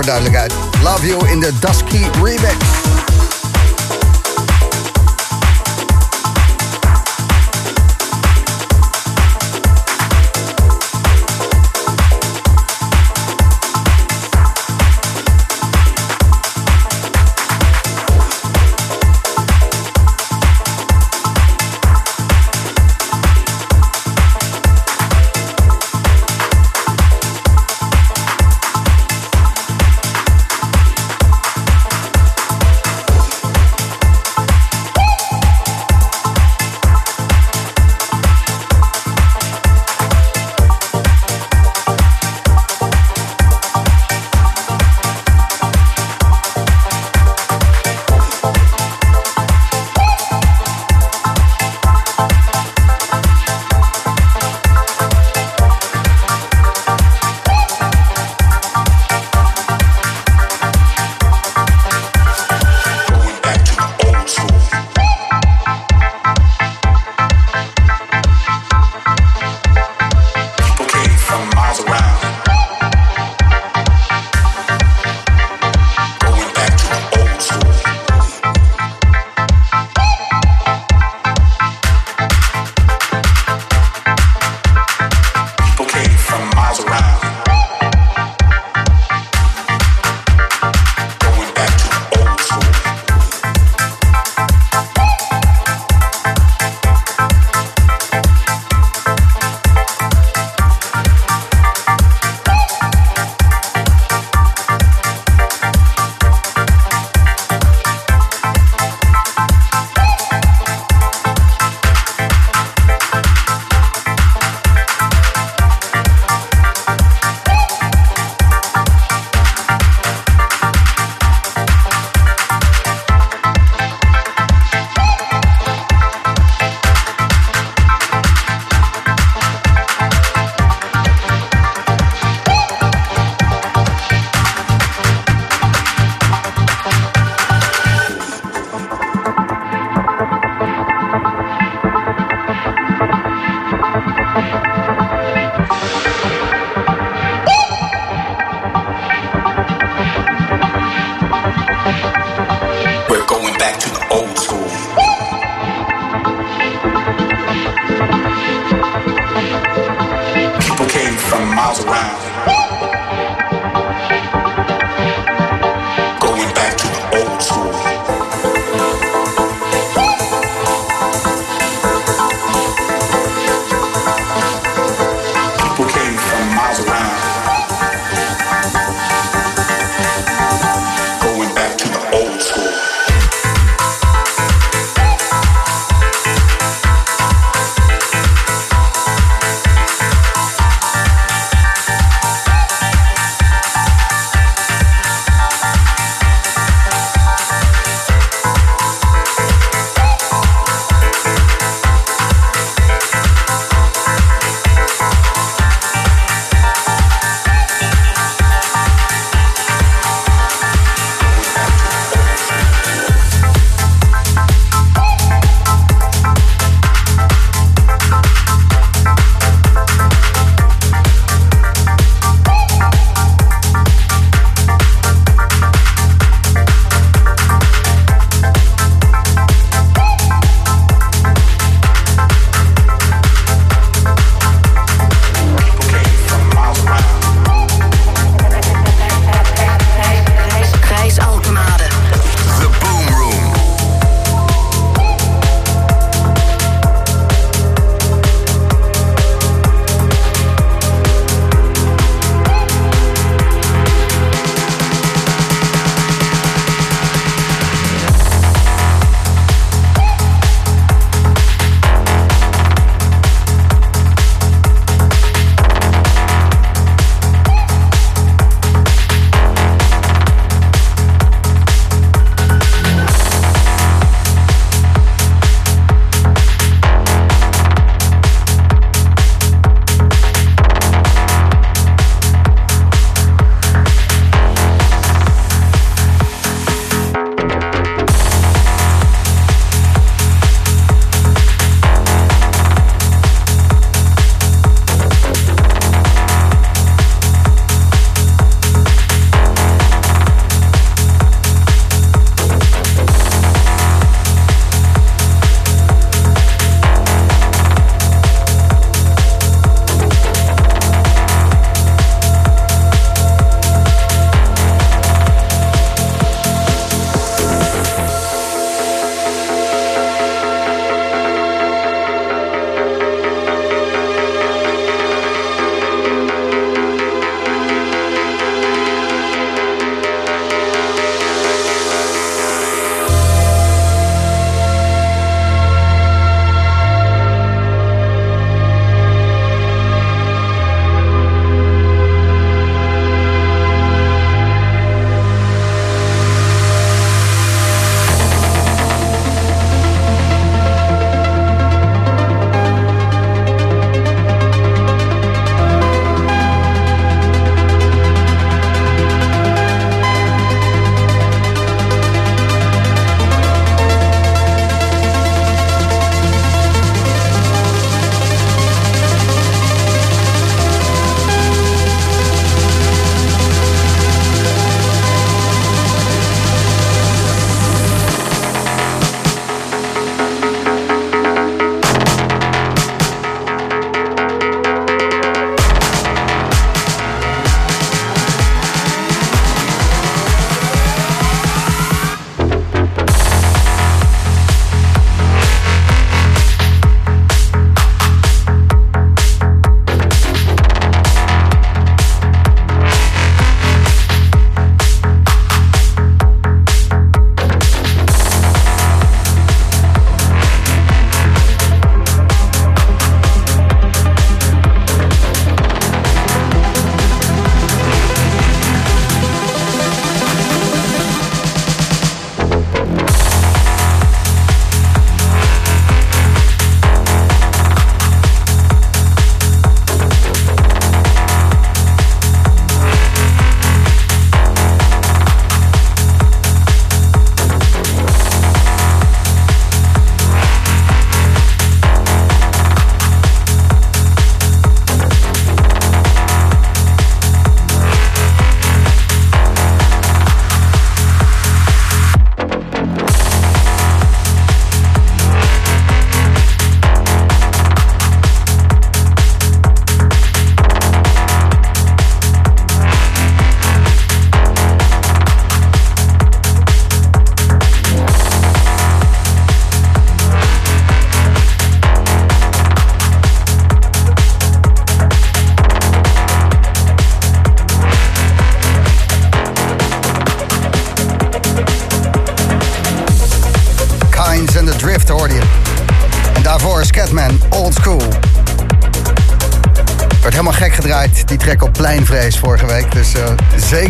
Duidelijkheid. 0.05 0.54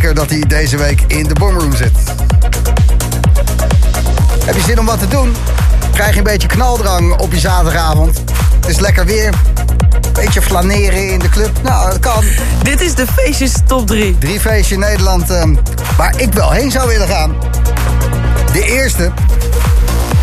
Zeker 0.05 0.23
dat 0.23 0.29
hij 0.29 0.59
deze 0.59 0.77
week 0.77 1.01
in 1.07 1.27
de 1.27 1.33
Boomroom 1.33 1.75
zit. 1.75 1.91
Heb 4.45 4.55
je 4.55 4.61
zin 4.61 4.79
om 4.79 4.85
wat 4.85 4.99
te 4.99 5.07
doen? 5.07 5.35
Krijg 5.93 6.11
je 6.11 6.17
een 6.17 6.23
beetje 6.23 6.47
knaldrang 6.47 7.19
op 7.19 7.33
je 7.33 7.39
zaterdagavond? 7.39 8.17
Het 8.59 8.67
is 8.67 8.79
lekker 8.79 9.05
weer. 9.05 9.33
Beetje 10.13 10.41
flaneren 10.41 11.11
in 11.11 11.19
de 11.19 11.29
club. 11.29 11.61
Nou, 11.63 11.89
dat 11.89 11.99
kan. 11.99 12.23
Dit 12.63 12.81
is 12.81 12.95
de 12.95 13.05
feestjes 13.07 13.53
top 13.67 13.87
3. 13.87 14.17
Drie 14.17 14.39
feestjes 14.39 14.71
in 14.71 14.79
Nederland 14.79 15.29
ehm, 15.29 15.55
waar 15.97 16.21
ik 16.21 16.33
wel 16.33 16.51
heen 16.51 16.71
zou 16.71 16.87
willen 16.87 17.07
gaan. 17.07 17.35
De 18.53 18.63
eerste. 18.63 19.03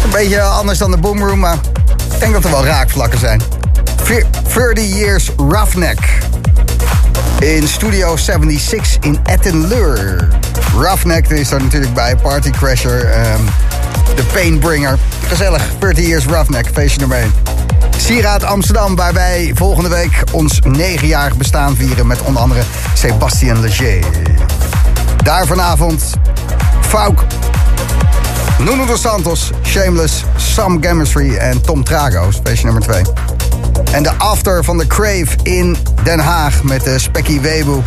Een 0.05 0.11
beetje 0.13 0.41
anders 0.41 0.79
dan 0.79 0.91
de 0.91 0.97
Boomroom, 0.97 1.39
maar 1.39 1.59
ik 2.13 2.21
denk 2.21 2.33
dat 2.33 2.45
er 2.45 2.51
wel 2.51 2.65
raakvlakken 2.65 3.19
zijn. 3.19 3.43
Veer- 4.03 4.27
30 4.55 4.95
Years 4.95 5.31
Roughneck. 5.37 6.12
In 7.43 7.69
Studio 7.69 8.17
76 8.17 8.97
in 9.01 9.19
Ettenleur. 9.25 10.29
Roughneck 10.75 11.29
is 11.29 11.49
daar 11.49 11.63
natuurlijk 11.63 11.95
bij. 11.95 12.17
Party 12.17 12.51
Crasher. 12.51 13.05
ehm, 13.05 13.41
de 14.17 14.23
Painbringer. 14.33 14.99
Gezellig. 15.27 15.63
30 15.79 16.07
Years 16.07 16.27
Roughneck. 16.27 16.67
Feestje 16.73 16.99
nummer 16.99 17.19
1. 17.19 17.33
Sieraad 17.97 18.45
Amsterdam, 18.45 18.97
waar 18.97 19.13
wij 19.13 19.53
volgende 19.55 19.89
week 19.89 20.23
ons 20.31 20.59
negenjarig 20.61 21.37
bestaan 21.37 21.77
vieren 21.77 22.07
met 22.07 22.21
onder 22.21 22.43
andere 22.43 22.63
Sebastien 22.95 23.61
Leger. 23.61 24.05
Daar 25.23 25.47
vanavond 25.47 26.11
Fauk, 26.81 27.25
Nuno 28.59 28.87
dos 28.87 29.01
Santos, 29.01 29.51
Shameless, 29.65 30.25
Sam 30.37 30.83
Chemistry 30.83 31.37
en 31.37 31.61
Tom 31.61 31.85
Tragos, 31.85 32.41
feestje 32.45 32.65
nummer 32.65 32.83
2. 32.83 33.03
En 33.93 34.03
de 34.03 34.11
after 34.19 34.65
van 34.65 34.79
de 34.79 34.87
Crave 34.87 35.37
in 35.43 35.77
Den 36.03 36.19
Haag 36.19 36.63
met 36.63 36.85
de 36.85 36.99
Specky 36.99 37.41
Webu, 37.41 37.83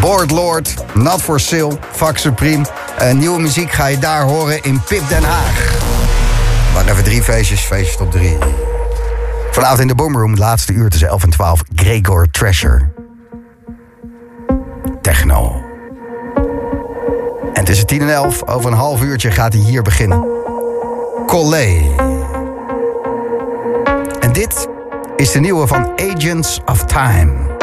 Board 0.00 0.30
Lord, 0.30 0.74
Not 0.94 1.22
for 1.22 1.40
Sale, 1.40 1.78
Fuck 1.92 2.18
Supreme. 2.18 2.64
Eh, 2.98 3.12
nieuwe 3.12 3.40
muziek 3.40 3.72
ga 3.72 3.86
je 3.86 3.98
daar 3.98 4.22
horen 4.22 4.62
in 4.62 4.80
Pip 4.88 5.08
Den 5.08 5.22
Haag. 5.22 5.76
Maar 6.74 6.88
even 6.88 7.04
drie 7.04 7.22
feestjes, 7.22 7.60
feestjes 7.60 7.96
top 7.96 8.10
drie. 8.10 8.36
Vanavond 9.50 9.80
in 9.80 9.86
de 9.86 9.94
Boomroom, 9.94 10.36
laatste 10.36 10.72
uur 10.72 10.90
tussen 10.90 11.08
11 11.08 11.22
en 11.22 11.30
12, 11.30 11.62
Gregor 11.74 12.30
Treasure. 12.30 12.88
Techno. 15.02 15.62
En 17.52 17.64
tussen 17.64 17.86
10 17.86 18.00
en 18.00 18.12
11, 18.12 18.46
over 18.46 18.70
een 18.70 18.76
half 18.76 19.02
uurtje, 19.02 19.30
gaat 19.30 19.52
hij 19.52 19.62
hier 19.62 19.82
beginnen. 19.82 20.26
Collé. 21.26 21.94
Is 25.18 25.32
de 25.32 25.40
nieuwe 25.40 25.66
van 25.66 25.92
Agents 25.96 26.60
of 26.64 26.84
Time. 26.84 27.57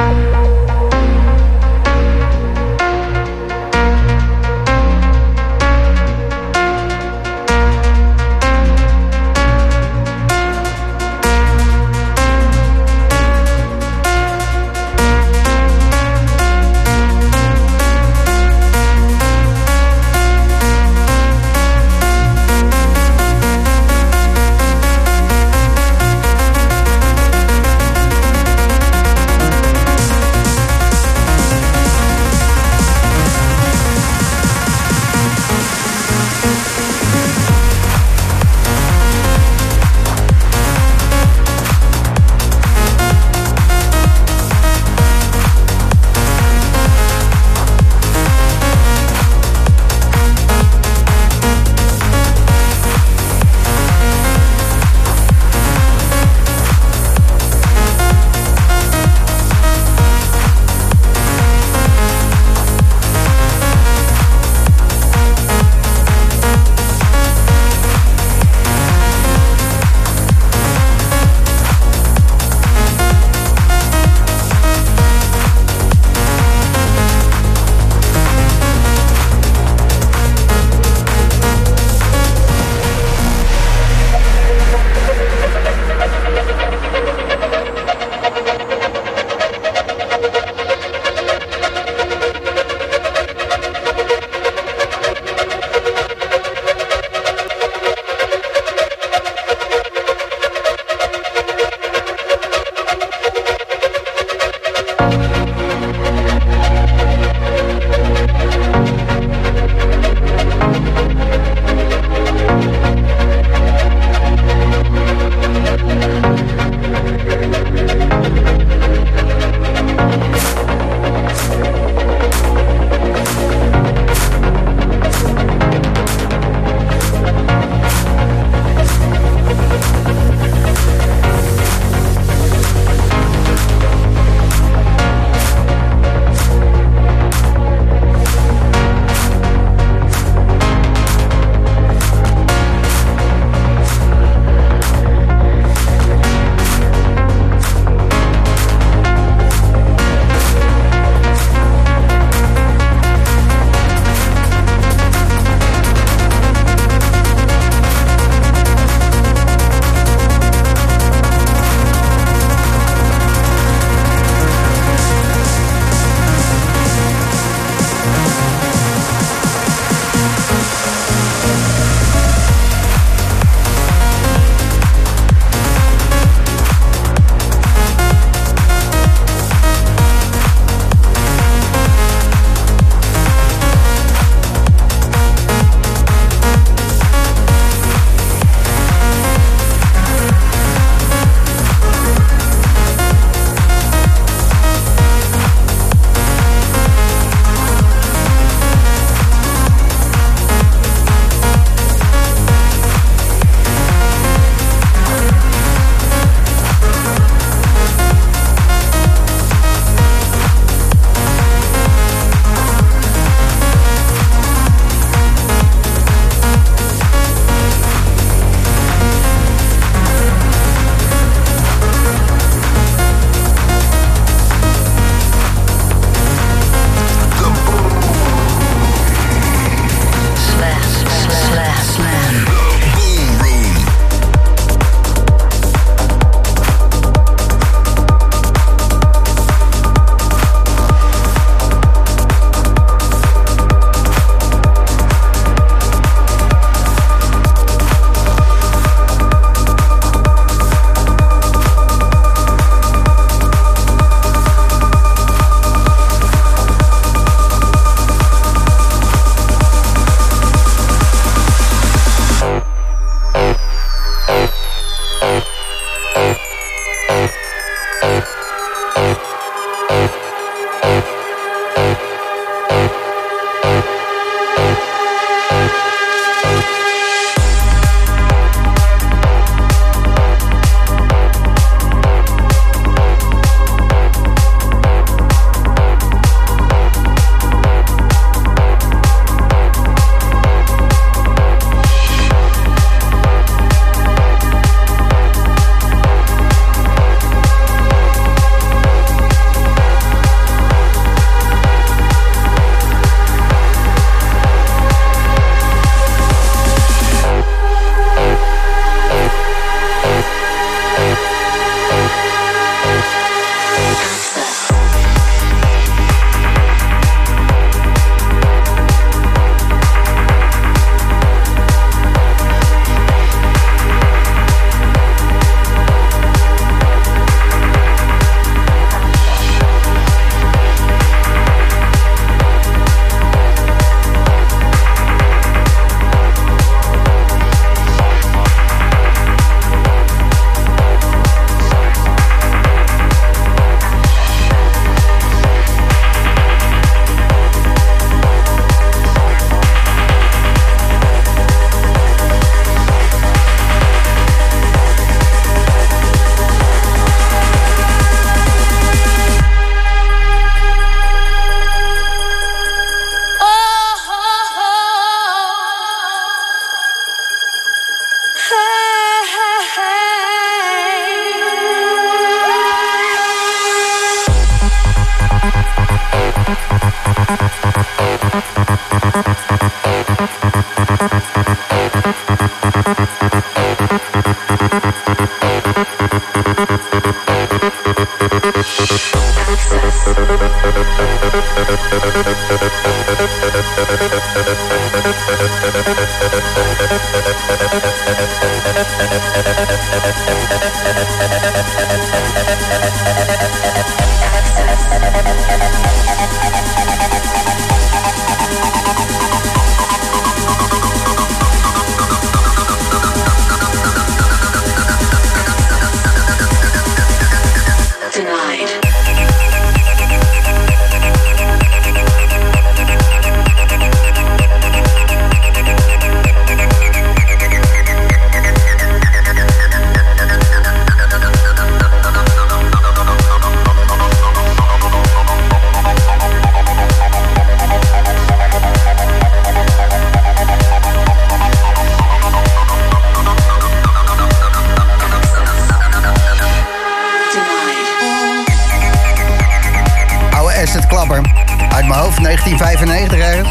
1995 452.45 453.19
ergens. 453.19 453.49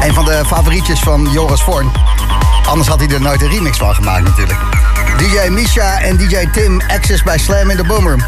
Een 0.00 0.14
van 0.14 0.24
de 0.24 0.42
favorietjes 0.46 1.00
van 1.00 1.28
Joris 1.32 1.62
Voorn. 1.62 1.90
Anders 2.66 2.88
had 2.88 3.00
hij 3.00 3.08
er 3.08 3.20
nooit 3.20 3.42
een 3.42 3.48
remix 3.48 3.78
van 3.78 3.94
gemaakt 3.94 4.24
natuurlijk. 4.24 4.58
DJ 5.16 5.48
Misha 5.48 6.00
en 6.00 6.16
DJ 6.16 6.48
Tim, 6.52 6.80
Access 6.88 7.22
bij 7.22 7.38
Slam 7.38 7.70
in 7.70 7.76
de 7.76 7.84
Boomroom. 7.84 8.22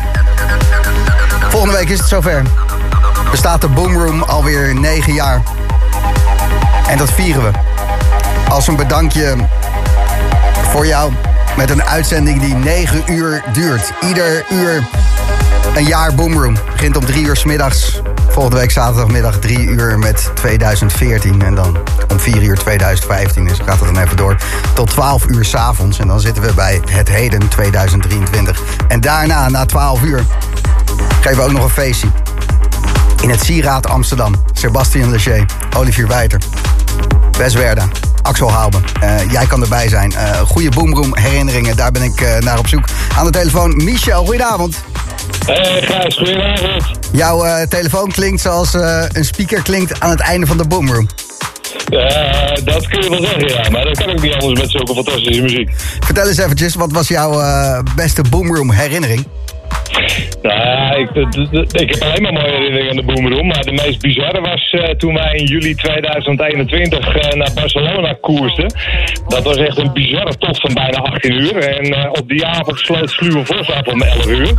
Volgende 1.48 1.76
week 1.76 1.88
is 1.88 1.98
het 1.98 2.08
zover. 2.08 2.42
Bestaat 3.30 3.60
de 3.60 3.68
Boomroom 3.68 4.22
alweer 4.22 4.74
9 4.74 5.12
jaar. 5.12 5.42
En 6.88 6.98
dat 6.98 7.10
vieren 7.10 7.42
we. 7.42 7.50
Als 8.48 8.66
een 8.66 8.76
bedankje 8.76 9.36
voor 10.70 10.86
jou 10.86 11.12
met 11.56 11.70
een 11.70 11.84
uitzending 11.84 12.40
die 12.40 12.54
9 12.54 13.02
uur 13.06 13.44
duurt. 13.52 13.92
Ieder 14.00 14.44
uur 14.50 14.82
een 15.74 15.84
jaar 15.84 16.14
Boomroom. 16.14 16.56
Begint 16.72 16.96
om 16.96 17.04
3 17.04 17.24
uur 17.24 17.36
's 17.36 17.44
middags. 17.44 18.01
Volgende 18.32 18.58
week 18.58 18.70
zaterdagmiddag 18.70 19.38
3 19.38 19.58
uur 19.58 19.98
met 19.98 20.30
2014. 20.34 21.42
En 21.42 21.54
dan 21.54 21.76
om 22.08 22.20
4 22.20 22.42
uur 22.42 22.56
2015. 22.56 23.44
Dus 23.44 23.58
gaat 23.58 23.80
het 23.80 23.94
dan 23.94 24.02
even 24.02 24.16
door 24.16 24.36
tot 24.74 24.90
12 24.90 25.26
uur 25.26 25.44
s'avonds. 25.44 25.98
En 25.98 26.06
dan 26.06 26.20
zitten 26.20 26.42
we 26.42 26.54
bij 26.54 26.80
het 26.90 27.08
heden 27.08 27.48
2023. 27.48 28.60
En 28.88 29.00
daarna, 29.00 29.48
na 29.48 29.64
12 29.66 30.02
uur, 30.02 30.24
geven 31.20 31.36
we 31.36 31.42
ook 31.42 31.52
nog 31.52 31.64
een 31.64 31.70
feestje. 31.70 32.08
In 33.22 33.30
het 33.30 33.44
Sieraad 33.44 33.88
Amsterdam. 33.88 34.34
Sebastian 34.52 35.10
Leger, 35.10 35.46
Olivier 35.76 36.06
Wijter, 36.06 36.40
Wes 37.38 37.54
Werda, 37.54 37.88
Axel 38.22 38.50
Houben. 38.50 38.84
Eh, 39.00 39.30
jij 39.30 39.46
kan 39.46 39.62
erbij 39.62 39.88
zijn. 39.88 40.12
Eh 40.12 40.40
goede 40.40 40.70
Boomroom 40.70 41.16
herinneringen, 41.16 41.76
daar 41.76 41.92
ben 41.92 42.02
ik 42.02 42.20
eh, 42.20 42.38
naar 42.38 42.58
op 42.58 42.68
zoek. 42.68 42.84
Aan 43.16 43.24
de 43.24 43.30
telefoon 43.30 43.76
Michel, 43.76 44.24
goedenavond. 44.24 44.76
Hey 45.46 45.82
Gijs, 45.82 46.16
goedenavond. 46.16 46.84
Jouw 47.12 47.44
eh, 47.44 47.66
telefoon 47.66 48.10
klinkt 48.10 48.40
zoals 48.40 48.74
eh, 48.74 49.04
een 49.12 49.24
speaker 49.24 49.62
klinkt 49.62 50.00
aan 50.00 50.10
het 50.10 50.20
einde 50.20 50.46
van 50.46 50.56
de 50.56 50.64
Boomroom. 50.64 51.08
Eh, 51.88 52.64
dat 52.64 52.88
kun 52.88 53.02
je 53.02 53.10
wel 53.10 53.20
zeggen, 53.20 53.48
ja. 53.48 53.70
Maar 53.70 53.84
dat 53.84 53.96
kan 53.96 54.10
ook 54.10 54.22
niet 54.22 54.32
anders 54.32 54.60
met 54.60 54.70
zulke 54.70 54.94
fantastische 54.94 55.42
muziek. 55.42 55.70
Vertel 56.00 56.28
eens 56.28 56.38
eventjes, 56.38 56.74
wat 56.74 56.92
was 56.92 57.08
jouw 57.08 57.42
beste 57.96 58.22
Boomroom 58.30 58.70
herinnering? 58.70 59.26
Nou 60.42 60.58
ja, 60.58 60.94
ik, 60.94 61.10
ik 61.72 61.90
heb 61.94 62.02
alleen 62.02 62.22
maar 62.22 62.32
mooie 62.32 62.50
herinneringen 62.50 62.90
aan 62.90 62.96
de 62.96 63.02
Boomroom. 63.02 63.46
Maar 63.46 63.64
de 63.64 63.72
meest 63.72 64.00
bizarre 64.00 64.40
was 64.40 64.70
eh, 64.70 64.90
toen 64.90 65.14
wij 65.14 65.34
in 65.34 65.44
juli 65.44 65.74
2021 65.74 67.16
eh, 67.16 67.32
naar 67.32 67.50
Barcelona 67.54 68.16
koersten. 68.20 68.74
Dat 69.28 69.42
was 69.42 69.56
echt 69.56 69.76
een 69.76 69.92
bizarre 69.92 70.36
tocht 70.36 70.60
van 70.60 70.74
bijna 70.74 70.98
18 70.98 71.32
uur. 71.32 71.56
En 71.56 71.84
eh, 71.84 72.08
op 72.12 72.28
die 72.28 72.46
avond 72.46 72.78
sloot 72.78 73.10
Sluwe 73.10 73.44
Vos 73.44 73.70
af 73.70 73.86
om 73.86 74.02
11 74.02 74.26
uur. 74.26 74.52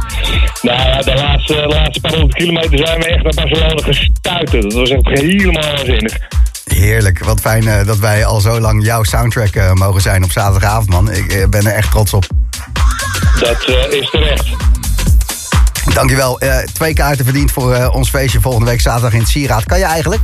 Nou 0.61 1.03
de 1.03 1.13
laatste, 1.15 1.53
de 1.53 1.67
laatste 1.67 2.01
paar 2.01 2.11
honderd 2.11 2.33
kilometer 2.33 2.77
zijn 2.77 2.99
we 2.99 3.05
echt 3.05 3.23
naar 3.23 3.33
Barcelona 3.33 3.83
gestuiterd. 3.83 4.63
Dat 4.63 4.73
was 4.73 4.89
echt 4.89 5.07
helemaal 5.19 5.61
waanzinnig. 5.61 6.17
Heerlijk, 6.63 7.23
wat 7.23 7.41
fijn 7.41 7.85
dat 7.85 7.99
wij 7.99 8.25
al 8.25 8.39
zo 8.39 8.59
lang 8.59 8.85
jouw 8.85 9.03
soundtrack 9.03 9.73
mogen 9.73 10.01
zijn 10.01 10.23
op 10.23 10.31
zaterdagavond, 10.31 10.89
man. 10.89 11.11
Ik 11.11 11.47
ben 11.49 11.65
er 11.65 11.73
echt 11.73 11.91
trots 11.91 12.13
op. 12.13 12.25
Dat 13.39 13.67
is 13.89 14.09
terecht. 14.09 14.72
Dankjewel. 15.93 16.39
Eh 16.39 16.57
twee 16.73 16.93
kaarten 16.93 17.25
verdiend 17.25 17.51
voor 17.51 17.73
eh, 17.73 17.95
ons 17.95 18.09
feestje 18.09 18.41
volgende 18.41 18.69
week 18.69 18.81
zaterdag 18.81 19.13
in 19.13 19.19
het 19.19 19.29
Sieraad. 19.29 19.65
Kan 19.65 19.77
je 19.77 19.85
eigenlijk? 19.85 20.21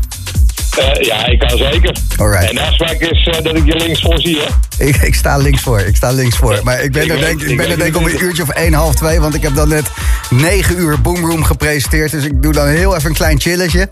Eh, 0.77 1.01
ja, 1.01 1.25
ik 1.25 1.39
kan 1.39 1.57
zeker. 1.57 1.95
Alright. 2.17 2.49
En 2.49 2.55
de 2.55 2.61
afspraak 2.61 2.99
is 2.99 3.25
dat 3.43 3.55
ik 3.55 3.65
je 3.65 3.75
links 3.75 4.01
voor 4.01 4.19
zie, 4.19 4.37
hè? 4.37 4.85
Ik, 4.85 4.95
ik 4.95 5.15
sta 5.15 5.37
links 5.37 5.61
voor, 5.61 5.79
ik 5.79 5.95
sta 5.95 6.11
links 6.11 6.37
voor. 6.37 6.59
Maar 6.63 6.81
ik 6.81 6.91
ben 6.91 7.03
Ik 7.03 7.09
er 7.09 7.19
denk, 7.19 7.41
ik 7.41 7.49
ik 7.49 7.57
ben 7.57 7.69
er 7.69 7.77
denk 7.77 7.97
om 7.97 8.05
een 8.05 8.23
uurtje 8.23 8.43
of 8.43 8.49
1, 8.49 8.73
half 8.73 8.95
2. 8.95 9.19
Want 9.19 9.35
ik 9.35 9.41
heb 9.41 9.55
dan 9.55 9.69
net 9.69 9.91
9 10.29 10.79
uur 10.79 11.01
Boomroom 11.01 11.43
gepresenteerd. 11.43 12.11
Dus 12.11 12.23
ik 12.23 12.41
doe 12.41 12.53
dan 12.53 12.67
heel 12.67 12.95
even 12.95 13.09
een 13.09 13.15
klein 13.15 13.39
chilletje. 13.39 13.87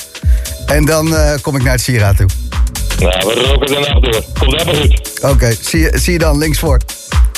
En 0.65 0.85
dan 0.85 1.15
kom 1.41 1.55
ik 1.55 1.63
naar 1.63 1.71
het 1.71 1.81
Sieraad 1.81 2.17
toe. 2.17 2.27
Nou, 2.99 3.33
we 3.33 3.43
roken 3.47 3.67
de 3.67 3.73
nacht 3.73 4.01
door. 4.01 4.23
Komt 4.39 4.55
helemaal 4.55 4.81
goed. 4.81 5.21
Oké, 5.21 5.55
zie, 5.61 5.79
je, 5.79 5.91
zie 5.95 6.13
je 6.13 6.19
dan 6.19 6.37
links 6.37 6.59
voor. 6.59 6.79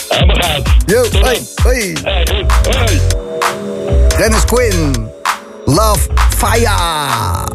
Helemaal 0.10 0.36
gaat. 0.36 0.68
Yo, 0.86 1.06
hoi, 1.22 1.40
hoi. 1.64 1.94
Hey. 2.04 2.46
Hoi. 2.72 3.28
Dennis 4.20 4.44
Quinn. 4.44 4.92
Love 5.66 6.02
Fire. 6.32 7.46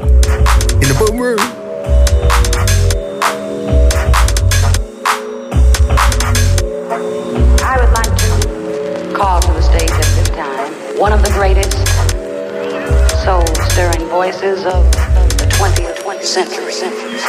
In 0.73 0.89
de 0.89 0.95
boomer. 0.95 1.36
I 7.61 7.77
would 7.78 7.93
like 7.93 8.16
to 8.16 9.12
call 9.15 9.43
to 9.43 9.53
the 9.53 9.61
stage 9.61 9.91
at 9.91 10.15
this 10.16 10.31
time 10.31 10.73
one 10.99 11.12
of 11.12 11.23
the 11.23 11.28
greatest 11.32 11.77
soul-stirring 13.27 14.09
voices 14.09 14.65
of 14.65 14.91
the 15.36 15.45
20th 15.59 16.23
century. 16.23 16.73
century. 16.73 17.20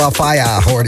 La 0.00 0.10
Faya, 0.10 0.58
hoorde 0.64 0.79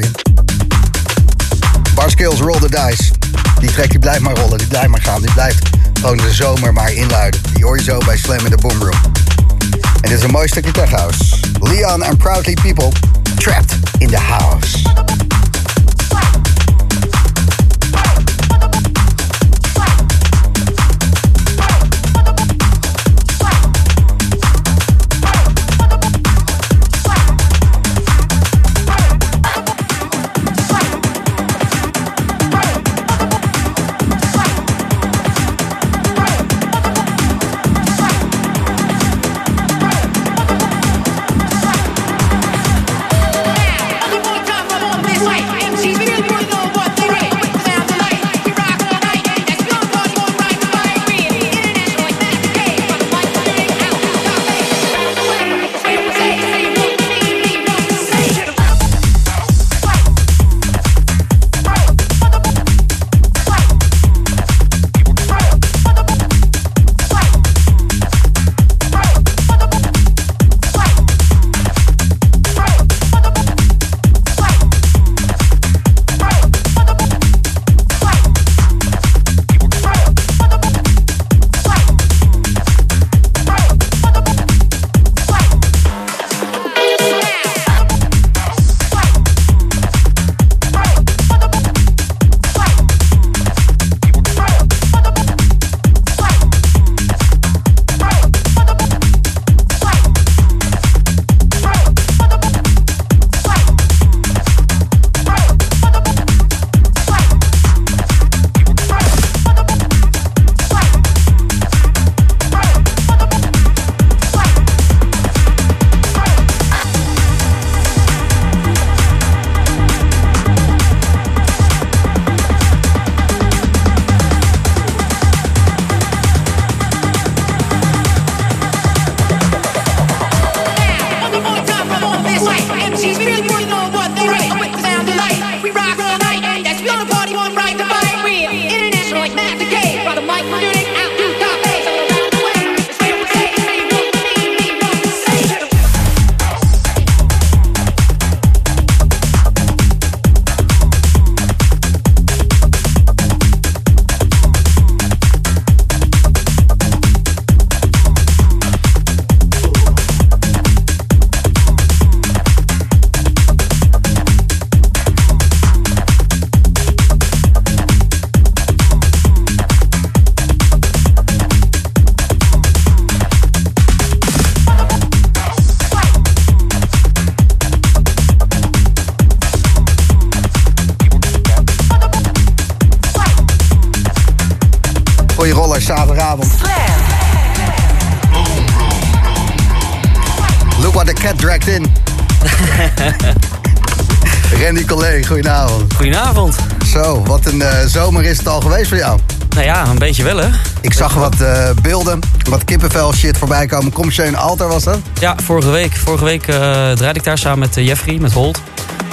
beetje 200.02 200.22
wel 200.22 200.36
hè. 200.36 200.48
Ik 200.80 200.92
zag 200.92 201.14
wat 201.14 201.40
eh, 201.40 201.70
beelden, 201.82 202.20
wat 202.48 202.64
kippenvel 202.64 203.12
shit 203.12 203.38
voorbij 203.38 203.66
komen. 203.66 203.92
Commercieel 203.92 204.34
Alter 204.34 204.68
was 204.68 204.84
dat? 204.84 204.98
Ja, 205.20 205.36
vorige 205.44 205.70
week. 205.70 205.96
Vorige 205.96 206.24
week 206.24 206.46
eh, 206.46 206.56
draaide 206.90 207.18
ik 207.18 207.24
daar 207.24 207.38
samen 207.38 207.58
met 207.58 207.76
eh, 207.76 207.86
Jeffrey, 207.86 208.18
met 208.18 208.32
Holt. 208.32 208.60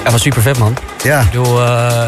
Ja, 0.03 0.11
was 0.11 0.22
super 0.22 0.41
vet 0.41 0.57
man. 0.57 0.78
Ja. 1.03 1.20
Ik, 1.20 1.26
bedoel, 1.26 1.61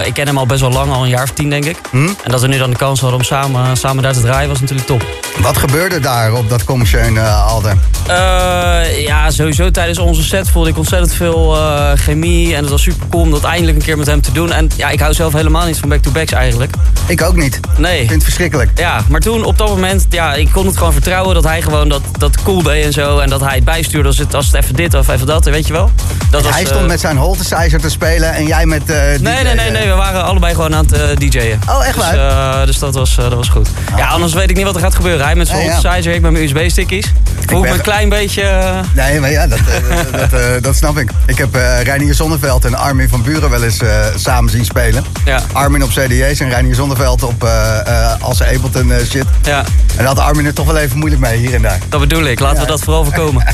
ik 0.06 0.14
ken 0.14 0.28
hem 0.28 0.38
al 0.38 0.45
best 0.45 0.62
wel 0.62 0.72
lang, 0.72 0.91
al 0.91 1.03
een 1.03 1.10
jaar 1.10 1.24
of 1.24 1.30
tien 1.30 1.49
denk 1.49 1.66
ik. 1.66 1.78
Hm? 1.90 2.08
En 2.24 2.32
dat 2.32 2.41
we 2.41 2.48
nu 2.48 2.58
dan 2.58 2.70
de 2.70 2.76
kans 2.76 2.99
hadden 2.99 3.20
om 3.20 3.26
samen, 3.26 3.78
samen 3.78 4.03
daar 4.03 4.14
te 4.14 4.22
draaien 4.22 4.49
was 4.49 4.60
natuurlijk 4.60 4.88
top. 4.88 5.06
Wat 5.41 5.58
gebeurde 5.58 5.99
daar 5.99 6.34
op 6.34 6.49
dat 6.49 6.64
commercieel 6.64 7.20
Alter? 7.20 7.78
Eh, 8.08 9.06
ja, 9.06 9.32
sowieso 9.32 9.72
tijdens 9.72 9.98
onze 9.98 10.24
set 10.24 10.49
voelde 10.49 10.70
ik 10.70 10.78
ontzettend 10.78 11.14
veel 11.14 11.58
chemie. 11.95 12.56
En 12.56 12.62
het 12.62 12.70
was 12.70 12.82
super 12.82 13.08
cool 13.10 13.24
om 13.24 13.32
dat 13.32 13.44
eindelijk 13.44 13.78
een 13.78 13.84
keer 13.84 13.98
met 13.98 14.08
hem 14.08 14.22
te 14.22 14.32
doen. 14.32 14.52
En 14.52 14.70
ja, 14.76 14.90
ik 14.90 14.99
hou 14.99 15.14
zelf 15.14 15.34
helemaal 15.34 15.66
niet 15.66 15.80
van 15.80 15.90
back-to-backs 15.90 16.32
eigenlijk. 16.32 16.76
Ik 17.11 17.21
ook 17.21 17.35
niet. 17.35 17.59
Nee. 17.77 17.93
Ik 17.93 17.99
vind 17.99 18.11
het 18.11 18.23
verschrikkelijk. 18.23 18.69
Ja, 18.75 19.01
maar 19.09 19.19
toen 19.19 19.43
op 19.43 19.57
dat 19.57 19.67
moment, 19.67 20.05
ja, 20.09 20.33
ik 20.33 20.49
kon 20.51 20.65
het 20.65 20.77
gewoon 20.77 20.93
vertrouwen 20.93 21.33
dat 21.35 21.43
hij 21.43 21.61
gewoon 21.61 21.89
dat, 21.89 22.01
dat 22.17 22.43
cool 22.43 22.63
deed 22.63 22.85
en 22.85 22.91
zo. 22.91 23.19
En 23.19 23.29
dat 23.29 23.41
hij 23.41 23.55
het 23.55 23.63
bijstuurde 23.63 24.07
als 24.07 24.17
het, 24.17 24.33
als 24.35 24.45
het 24.45 24.55
even 24.55 24.75
dit 24.75 24.93
of 24.93 25.07
even 25.09 25.27
dat, 25.27 25.45
weet 25.45 25.67
je 25.67 25.73
wel. 25.73 25.91
Dat 26.29 26.49
hij 26.49 26.65
stond 26.65 26.81
eh, 26.81 26.88
met 26.88 26.99
zijn 26.99 27.17
holtesizer 27.17 27.79
te 27.81 27.89
spelen 27.89 28.33
en 28.33 28.45
jij 28.45 28.65
met... 28.65 28.89
eh, 28.89 28.97
Nee, 28.97 29.43
nee, 29.43 29.53
nee, 29.55 29.71
nee, 29.71 29.88
we 29.88 29.93
waren 29.95 30.23
allebei 30.23 30.53
gewoon 30.55 30.75
aan 30.75 30.85
het 30.85 30.93
eh, 30.93 31.29
DJ'en. 31.29 31.59
Oh, 31.69 31.85
echt 31.85 31.95
Dus, 31.95 32.03
waar? 32.11 32.59
eh, 32.61 32.65
dus 32.65 32.79
dat 32.79 32.93
was, 32.95 33.17
eh, 33.17 33.23
dat 33.23 33.33
was 33.33 33.49
goed. 33.49 33.69
Ja, 33.97 34.07
anders 34.07 34.33
weet 34.33 34.49
ik 34.49 34.55
niet 34.55 34.65
wat 34.65 34.75
er 34.75 34.81
gaat 34.81 34.95
gebeuren. 34.95 35.25
Hij 35.25 35.35
met 35.35 35.47
zijn 35.47 35.63
Ja, 35.65 35.71
synthesizer, 35.79 36.13
ik 36.13 36.21
met 36.21 36.31
mijn 36.31 36.43
USB-stickies. 36.43 37.10
Me 37.60 37.61
ben- 37.61 37.73
een 37.73 37.82
klein 37.82 38.10
beetje... 38.10 38.41
eh, 38.41 38.80
Nee, 38.94 39.19
maar 39.19 39.32
ja, 39.32 39.48
dat, 39.48 39.60
eh, 39.60 40.11
dat, 40.19 40.34
eh, 40.34 40.45
dat 40.61 40.76
snap 40.76 40.98
ik. 40.98 41.10
Ik 41.26 41.38
heb 41.38 41.56
eh 41.56 41.82
Reinier 41.82 42.14
Zonneveld 42.14 42.65
en 42.65 42.76
Armin 42.76 43.10
van 43.10 43.22
Buren 43.23 43.49
wel 43.49 43.64
eens 43.64 43.80
samen 44.15 44.52
zien 44.52 44.65
spelen. 44.65 45.03
Ja. 45.26 45.41
Armin 45.52 45.84
op 45.84 45.90
CD's 45.90 46.40
en 46.40 46.49
Reinier 46.49 46.76
Zonneveld 46.76 47.23
op 47.23 47.44
eh 47.44 48.14
als 48.22 48.44
Ableton 48.44 48.91
shit. 49.10 49.26
Ja. 49.44 49.60
En 49.60 49.65
daar 49.98 50.06
had 50.06 50.19
Armin 50.19 50.45
er 50.45 50.53
toch 50.53 50.65
wel 50.65 50.78
even 50.78 50.98
moeilijk 50.98 51.22
mee, 51.22 51.38
hier 51.38 51.53
en 51.53 51.61
daar. 51.61 51.80
Dat 51.90 51.99
bedoel 51.99 52.23
ik, 52.23 52.40
laten 52.40 52.61
we 52.61 52.68
dat 52.68 52.82
vooral 52.82 53.03
voorkomen. 53.03 53.45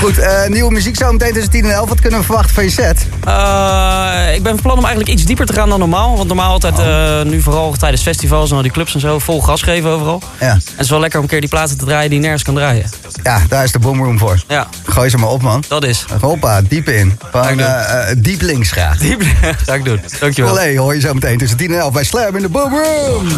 Goed, 0.00 0.20
nieuwe 0.48 0.72
muziek 0.72 0.96
zo 0.96 1.12
meteen 1.12 1.32
tussen 1.32 1.50
10 1.50 1.64
en 1.64 1.70
11. 1.72 1.88
Wat 1.88 2.00
kunnen 2.00 2.18
we 2.18 2.24
verwachten 2.24 2.54
van 2.54 2.64
je 2.64 2.70
set? 2.70 3.06
Eh, 3.30 4.34
ik 4.34 4.42
ben 4.42 4.52
van 4.52 4.62
plan 4.62 4.78
om 4.78 4.84
eigenlijk 4.84 5.12
iets 5.12 5.24
dieper 5.24 5.46
te 5.46 5.52
gaan 5.52 5.68
dan 5.68 5.78
normaal. 5.78 6.16
Want 6.16 6.28
normaal 6.28 6.52
altijd, 6.52 6.78
eh, 6.78 7.22
nu 7.30 7.40
vooral 7.40 7.72
tijdens 7.72 8.02
festivals 8.02 8.50
en 8.50 8.56
al 8.56 8.62
die 8.62 8.70
clubs 8.70 8.94
en 8.94 9.00
zo, 9.00 9.18
vol 9.18 9.42
gas 9.42 9.62
geven 9.62 9.90
overal. 9.90 10.22
Ja. 10.40 10.48
En 10.48 10.54
het 10.54 10.80
is 10.84 10.90
wel 10.90 11.00
lekker 11.00 11.18
om 11.18 11.24
een 11.24 11.30
keer 11.30 11.40
die 11.40 11.48
platen 11.48 11.78
te 11.78 11.84
draaien 11.84 12.08
die 12.08 12.18
je 12.18 12.24
nergens 12.24 12.44
kan 12.44 12.54
draaien. 12.54 12.90
Ja, 13.22 13.42
daar 13.48 13.64
is 13.64 13.72
de 13.72 13.78
boomroom 13.78 14.18
voor. 14.18 14.42
Ja. 14.48 14.66
Gooi 14.84 15.10
ze 15.10 15.18
maar 15.18 15.28
op, 15.28 15.42
man. 15.42 15.64
Dat 15.68 15.84
is. 15.84 16.04
Hoppa, 16.20 16.62
diep 16.62 16.88
in. 16.88 17.18
Van 17.30 17.60
eh, 17.60 18.06
diep 18.16 18.40
links 18.40 18.70
graag. 18.70 18.98
Diep 19.10 19.22
Ga 19.64 19.74
ik 19.74 19.84
doen. 19.84 20.00
Dankjewel. 20.20 20.52
Olé, 20.52 20.76
hoor 20.76 20.94
je 20.94 21.00
zo 21.00 21.14
meteen 21.14 21.38
tussen 21.38 21.56
10 21.56 21.72
en 21.72 21.78
11 21.78 21.92
bij 21.92 22.04
Slam 22.04 22.36
in 22.36 22.42
de 22.42 22.48
boomroom. 22.48 23.28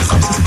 خمسة 0.00 0.46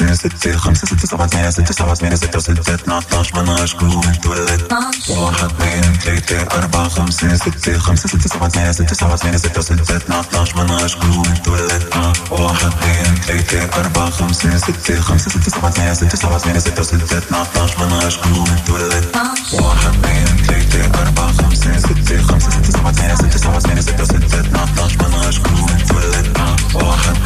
خمسة 0.00 0.14
ستة 0.14 0.56
خمسة 0.56 0.86
ستة 0.86 1.06
سبعة 1.06 1.26
ثمانية 1.26 1.50
ستة 1.50 1.72
سبعة 1.74 1.94
ثمانية 1.94 2.16
ستة 2.16 2.38
ستة 2.40 2.74
اثنا 2.74 3.00
عشر 3.18 3.42
مناش 3.42 3.74
قوم 3.74 4.00
اتولد 4.08 4.72
واحد 5.08 5.44
اثنين 5.44 5.94
ثلاثة 5.98 6.42
أربعة 6.58 6.88
خمسة 6.88 7.36
ستة 7.36 7.78
خمسة 7.78 8.08
ستة 8.08 8.28
سبعة 8.28 8.48
ثمانية 8.48 8.72
ستة 8.72 8.94
سبعة 8.94 9.16
ثمانية 9.16 9.38
ستة 9.38 9.60
ستة 9.60 9.96
اثنا 9.96 10.24
عشر 10.40 10.56
مناش 10.64 10.96
قوم 10.96 11.22
اتولد 11.32 11.82
واحد 12.30 12.66
اثنين 12.72 13.14
ثلاثة 13.14 13.80
أربعة 13.80 14.10
خمسة 14.10 14.56
ستة 14.58 15.00
خمسة 15.00 15.30
ستة 15.30 15.50
سبعة 15.50 15.70
ثمانية 15.70 15.94
ستة 15.94 16.16
سبعة 16.16 16.38
ثمانية 16.38 16.60
ستة 16.60 16.82
ستة 16.82 17.18
اثنا 17.18 17.46
عشر 17.62 17.86
مناش 17.86 18.16
قوم 18.16 18.46
اتولد 18.50 19.04
واحد 19.52 19.94
اثنين 20.04 20.26
ثلاثة 20.46 21.02
أربعة 21.02 21.32
خمسة 21.32 21.78
ستة 21.78 22.22
خمسة 22.22 22.50
ستة 22.50 22.70
سبعة 22.70 22.92
ثمانية 22.92 23.14
ستة 23.14 23.38
سبعة 23.38 23.58
ثمانية 23.58 23.80
ستة 23.82 24.04
ستة 24.04 24.40
اثنا 24.40 24.60
عشر 24.84 25.08
مناش 25.08 25.38
قوم 25.38 25.66
اتولد 25.70 26.38
واحد 26.74 27.16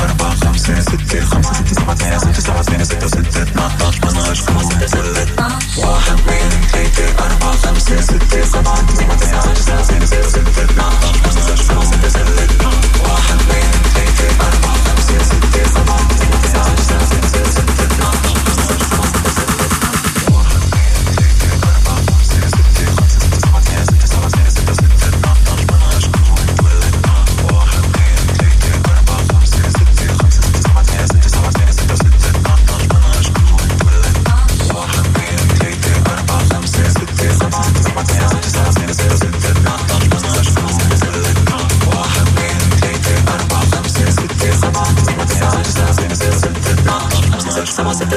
أربعة 0.00 0.34
خمسة 0.36 0.80
ستة 0.80 1.24
خمسة 1.24 1.52
ستة 1.54 1.74
سبعة 1.74 1.94
ثمانية 1.94 2.18
ستة 2.18 2.40
سبعة 2.40 2.62
ثمانية 2.62 2.84
ستة 2.84 3.06
ستة 3.06 3.42
اثنا 3.42 3.62
عشر 3.64 4.00
مناش 4.04 4.42
قوم 4.42 4.72
اتولد 4.82 5.30
واحد 5.78 6.12
اثنين 6.18 6.50
ثلاثة 6.72 7.24
أربعة 7.24 7.56
خمسة 7.56 8.00
ستة 8.00 8.42
خمسة 8.42 8.42
ستة 8.42 8.44
سبعة 8.44 8.76
ثمانية 8.86 9.40
ستة 9.40 9.54
سبعة 9.54 9.82
ثمانية 9.82 10.06
ستة 10.06 10.28
ستة 10.28 10.64
اثنا 10.64 10.84
عشر 10.84 11.29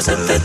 presente 0.05 0.44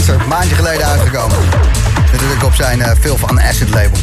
Answer. 0.00 0.28
Maandje 0.28 0.54
geleden 0.54 0.86
uitgekomen. 0.86 1.36
Natuurlijk 2.12 2.44
op 2.44 2.54
zijn 2.54 2.96
Phil 3.00 3.16
van 3.16 3.40
Acid 3.40 3.68
label. 3.68 3.98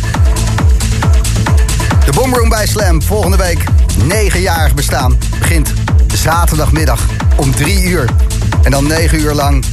De 2.05 2.11
Boomroom 2.13 2.49
bij 2.49 2.67
Slam. 2.67 3.01
Volgende 3.01 3.37
week. 3.37 3.63
Negenjarig 4.03 4.73
bestaan. 4.73 5.17
Begint 5.39 5.73
zaterdagmiddag 6.13 6.99
om 7.35 7.55
drie 7.55 7.83
uur. 7.83 8.09
En 8.63 8.71
dan 8.71 8.87
negen 8.87 9.19
uur 9.19 9.33
lang 9.33 9.65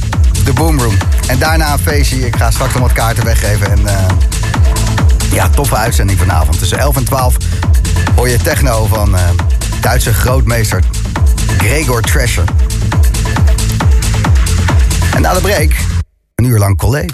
de 0.43 0.53
Boomroom. 0.53 0.97
En 1.27 1.39
daarna 1.39 1.73
een 1.73 1.79
feestje. 1.79 2.25
Ik 2.25 2.35
ga 2.35 2.51
straks 2.51 2.73
nog 2.73 2.81
wat 2.81 2.93
kaarten 2.93 3.25
weggeven. 3.25 3.71
En 3.71 3.79
uh, 3.79 3.91
ja, 5.31 5.49
toffe 5.49 5.75
uitzending 5.75 6.19
vanavond. 6.19 6.59
Tussen 6.59 6.77
11 6.77 6.95
en 6.95 7.03
12 7.03 7.35
hoor 8.15 8.29
je 8.29 8.37
techno 8.37 8.85
van 8.85 9.15
uh, 9.15 9.21
Duitse 9.81 10.13
grootmeester 10.13 10.83
Gregor 11.57 12.01
Thrasher. 12.01 12.43
En 15.15 15.21
na 15.21 15.33
de 15.33 15.41
break, 15.41 15.71
een 15.71 15.84
uur 16.55 16.63
lang 16.63 16.79
college. 16.79 17.11